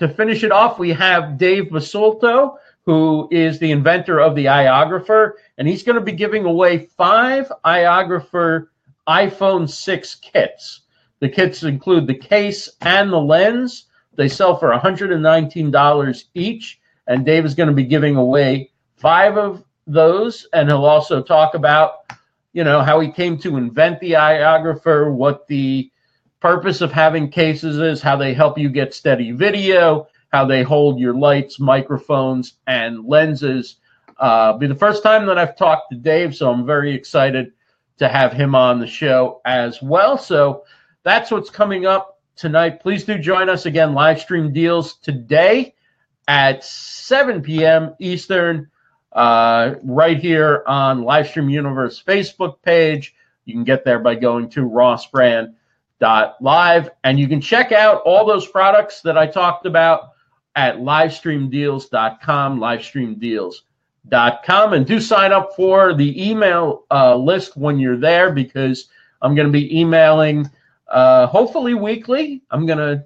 to 0.00 0.08
finish 0.08 0.42
it 0.42 0.50
off, 0.50 0.78
we 0.78 0.90
have 0.90 1.38
Dave 1.38 1.64
Basulto, 1.64 2.56
who 2.86 3.28
is 3.30 3.58
the 3.58 3.70
inventor 3.70 4.20
of 4.20 4.34
the 4.34 4.46
iOgrapher, 4.46 5.32
and 5.58 5.68
he's 5.68 5.82
going 5.82 5.98
to 5.98 6.04
be 6.04 6.12
giving 6.12 6.44
away 6.44 6.86
five 6.96 7.50
iOgrapher 7.64 8.68
iPhone 9.08 9.68
6 9.68 10.14
kits. 10.16 10.80
The 11.20 11.28
kits 11.28 11.62
include 11.62 12.06
the 12.06 12.14
case 12.14 12.68
and 12.80 13.12
the 13.12 13.18
lens. 13.18 13.86
They 14.14 14.28
sell 14.28 14.56
for 14.56 14.70
$119 14.70 16.24
each, 16.34 16.80
and 17.06 17.26
Dave 17.26 17.44
is 17.44 17.54
going 17.54 17.68
to 17.68 17.74
be 17.74 17.84
giving 17.84 18.16
away 18.16 18.70
five 18.96 19.36
of 19.36 19.64
those, 19.86 20.46
and 20.52 20.68
he'll 20.68 20.84
also 20.84 21.22
talk 21.22 21.54
about, 21.54 22.10
you 22.52 22.64
know, 22.64 22.82
how 22.82 23.00
he 23.00 23.10
came 23.10 23.36
to 23.38 23.56
invent 23.56 24.00
the 24.00 24.12
iOgrapher, 24.12 25.12
what 25.12 25.46
the 25.48 25.90
purpose 26.40 26.80
of 26.80 26.92
having 26.92 27.30
cases 27.30 27.78
is, 27.78 28.00
how 28.00 28.16
they 28.16 28.32
help 28.32 28.58
you 28.58 28.68
get 28.68 28.94
steady 28.94 29.32
video, 29.32 30.06
how 30.30 30.44
they 30.44 30.62
hold 30.62 30.98
your 30.98 31.14
lights, 31.14 31.60
microphones, 31.60 32.54
and 32.66 33.04
lenses. 33.04 33.76
Uh, 34.18 34.54
be 34.54 34.66
the 34.66 34.74
first 34.74 35.02
time 35.02 35.26
that 35.26 35.38
I've 35.38 35.56
talked 35.56 35.90
to 35.90 35.96
Dave, 35.96 36.34
so 36.34 36.50
I'm 36.50 36.66
very 36.66 36.94
excited 36.94 37.52
to 37.98 38.08
have 38.08 38.32
him 38.32 38.54
on 38.54 38.80
the 38.80 38.86
show 38.86 39.40
as 39.44 39.82
well. 39.82 40.16
So 40.16 40.64
that's 41.02 41.30
what's 41.30 41.50
coming 41.50 41.86
up 41.86 42.20
tonight. 42.36 42.80
Please 42.80 43.04
do 43.04 43.18
join 43.18 43.48
us 43.48 43.66
again. 43.66 43.94
Live 43.94 44.20
stream 44.20 44.52
deals 44.52 44.96
today 44.96 45.74
at 46.28 46.64
7 46.64 47.42
p.m. 47.42 47.94
Eastern 47.98 48.70
uh, 49.12 49.74
right 49.82 50.18
here 50.18 50.62
on 50.66 51.02
Livestream 51.02 51.50
Universe 51.50 52.02
Facebook 52.02 52.62
page. 52.62 53.14
You 53.44 53.54
can 53.54 53.64
get 53.64 53.84
there 53.84 53.98
by 53.98 54.14
going 54.14 54.48
to 54.50 54.60
rossbrand.live. 54.60 56.90
And 57.04 57.18
you 57.18 57.28
can 57.28 57.40
check 57.40 57.72
out 57.72 58.02
all 58.02 58.26
those 58.26 58.46
products 58.46 59.00
that 59.02 59.18
I 59.18 59.26
talked 59.26 59.66
about 59.66 60.10
at 60.56 60.78
livestreamdeals.com, 60.78 62.58
livestreamdeals.com. 62.58 64.72
And 64.72 64.86
do 64.86 65.00
sign 65.00 65.32
up 65.32 65.54
for 65.54 65.94
the 65.94 66.30
email 66.30 66.84
uh, 66.90 67.14
list 67.16 67.56
when 67.56 67.78
you're 67.78 67.96
there 67.96 68.32
because 68.32 68.88
I'm 69.22 69.34
going 69.34 69.46
to 69.46 69.52
be 69.52 69.78
emailing 69.78 70.50
uh, 70.88 71.26
hopefully 71.26 71.74
weekly. 71.74 72.42
I'm 72.50 72.66
going 72.66 72.78
to 72.78 73.04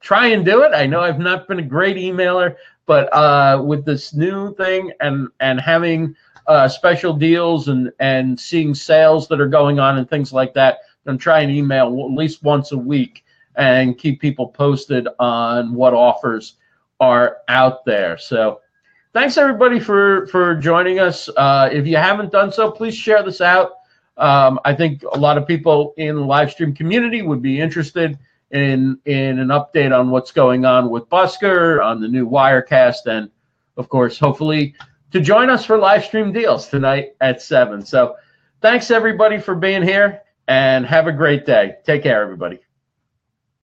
try 0.00 0.28
and 0.28 0.44
do 0.44 0.62
it. 0.62 0.72
I 0.74 0.86
know 0.86 1.00
I've 1.00 1.18
not 1.18 1.48
been 1.48 1.58
a 1.58 1.62
great 1.62 1.96
emailer, 1.96 2.56
but 2.86 3.12
uh, 3.12 3.62
with 3.64 3.84
this 3.84 4.14
new 4.14 4.54
thing 4.54 4.92
and 5.00 5.28
and 5.40 5.60
having 5.60 6.14
uh, 6.46 6.68
special 6.68 7.14
deals 7.14 7.68
and 7.68 7.90
and 7.98 8.38
seeing 8.38 8.74
sales 8.74 9.26
that 9.28 9.40
are 9.40 9.48
going 9.48 9.80
on 9.80 9.98
and 9.98 10.08
things 10.08 10.32
like 10.32 10.54
that, 10.54 10.78
I'm 11.06 11.18
trying 11.18 11.48
to 11.48 11.54
email 11.54 11.86
at 11.86 12.16
least 12.16 12.42
once 12.42 12.72
a 12.72 12.78
week 12.78 13.24
and 13.56 13.96
keep 13.96 14.20
people 14.20 14.48
posted 14.48 15.08
on 15.18 15.74
what 15.74 15.94
offers 15.94 16.56
are 17.04 17.38
out 17.48 17.84
there. 17.84 18.16
So 18.18 18.60
thanks 19.12 19.36
everybody 19.36 19.78
for 19.78 20.26
for 20.32 20.54
joining 20.70 20.98
us. 20.98 21.28
Uh, 21.36 21.68
if 21.72 21.86
you 21.86 21.96
haven't 21.96 22.32
done 22.32 22.50
so, 22.52 22.70
please 22.70 22.96
share 22.96 23.22
this 23.22 23.40
out. 23.40 23.72
Um, 24.16 24.60
I 24.64 24.74
think 24.74 25.02
a 25.12 25.18
lot 25.18 25.38
of 25.38 25.46
people 25.46 25.92
in 25.96 26.14
the 26.16 26.26
live 26.34 26.50
stream 26.50 26.72
community 26.74 27.22
would 27.22 27.42
be 27.42 27.60
interested 27.60 28.18
in 28.50 28.98
in 29.04 29.38
an 29.38 29.48
update 29.48 29.92
on 29.98 30.10
what's 30.10 30.32
going 30.32 30.64
on 30.64 30.90
with 30.90 31.04
Busker, 31.08 31.84
on 31.84 32.00
the 32.00 32.08
new 32.08 32.26
Wirecast, 32.28 33.06
and 33.06 33.30
of 33.76 33.88
course, 33.88 34.18
hopefully 34.18 34.74
to 35.12 35.20
join 35.20 35.50
us 35.50 35.64
for 35.64 35.78
live 35.78 36.04
stream 36.04 36.32
deals 36.32 36.68
tonight 36.68 37.14
at 37.20 37.42
seven. 37.42 37.84
So 37.84 38.16
thanks 38.60 38.90
everybody 38.90 39.38
for 39.38 39.54
being 39.54 39.82
here. 39.82 40.22
and 40.48 40.84
have 40.86 41.06
a 41.06 41.12
great 41.12 41.46
day. 41.46 41.76
Take 41.84 42.02
care, 42.02 42.22
everybody. 42.22 42.58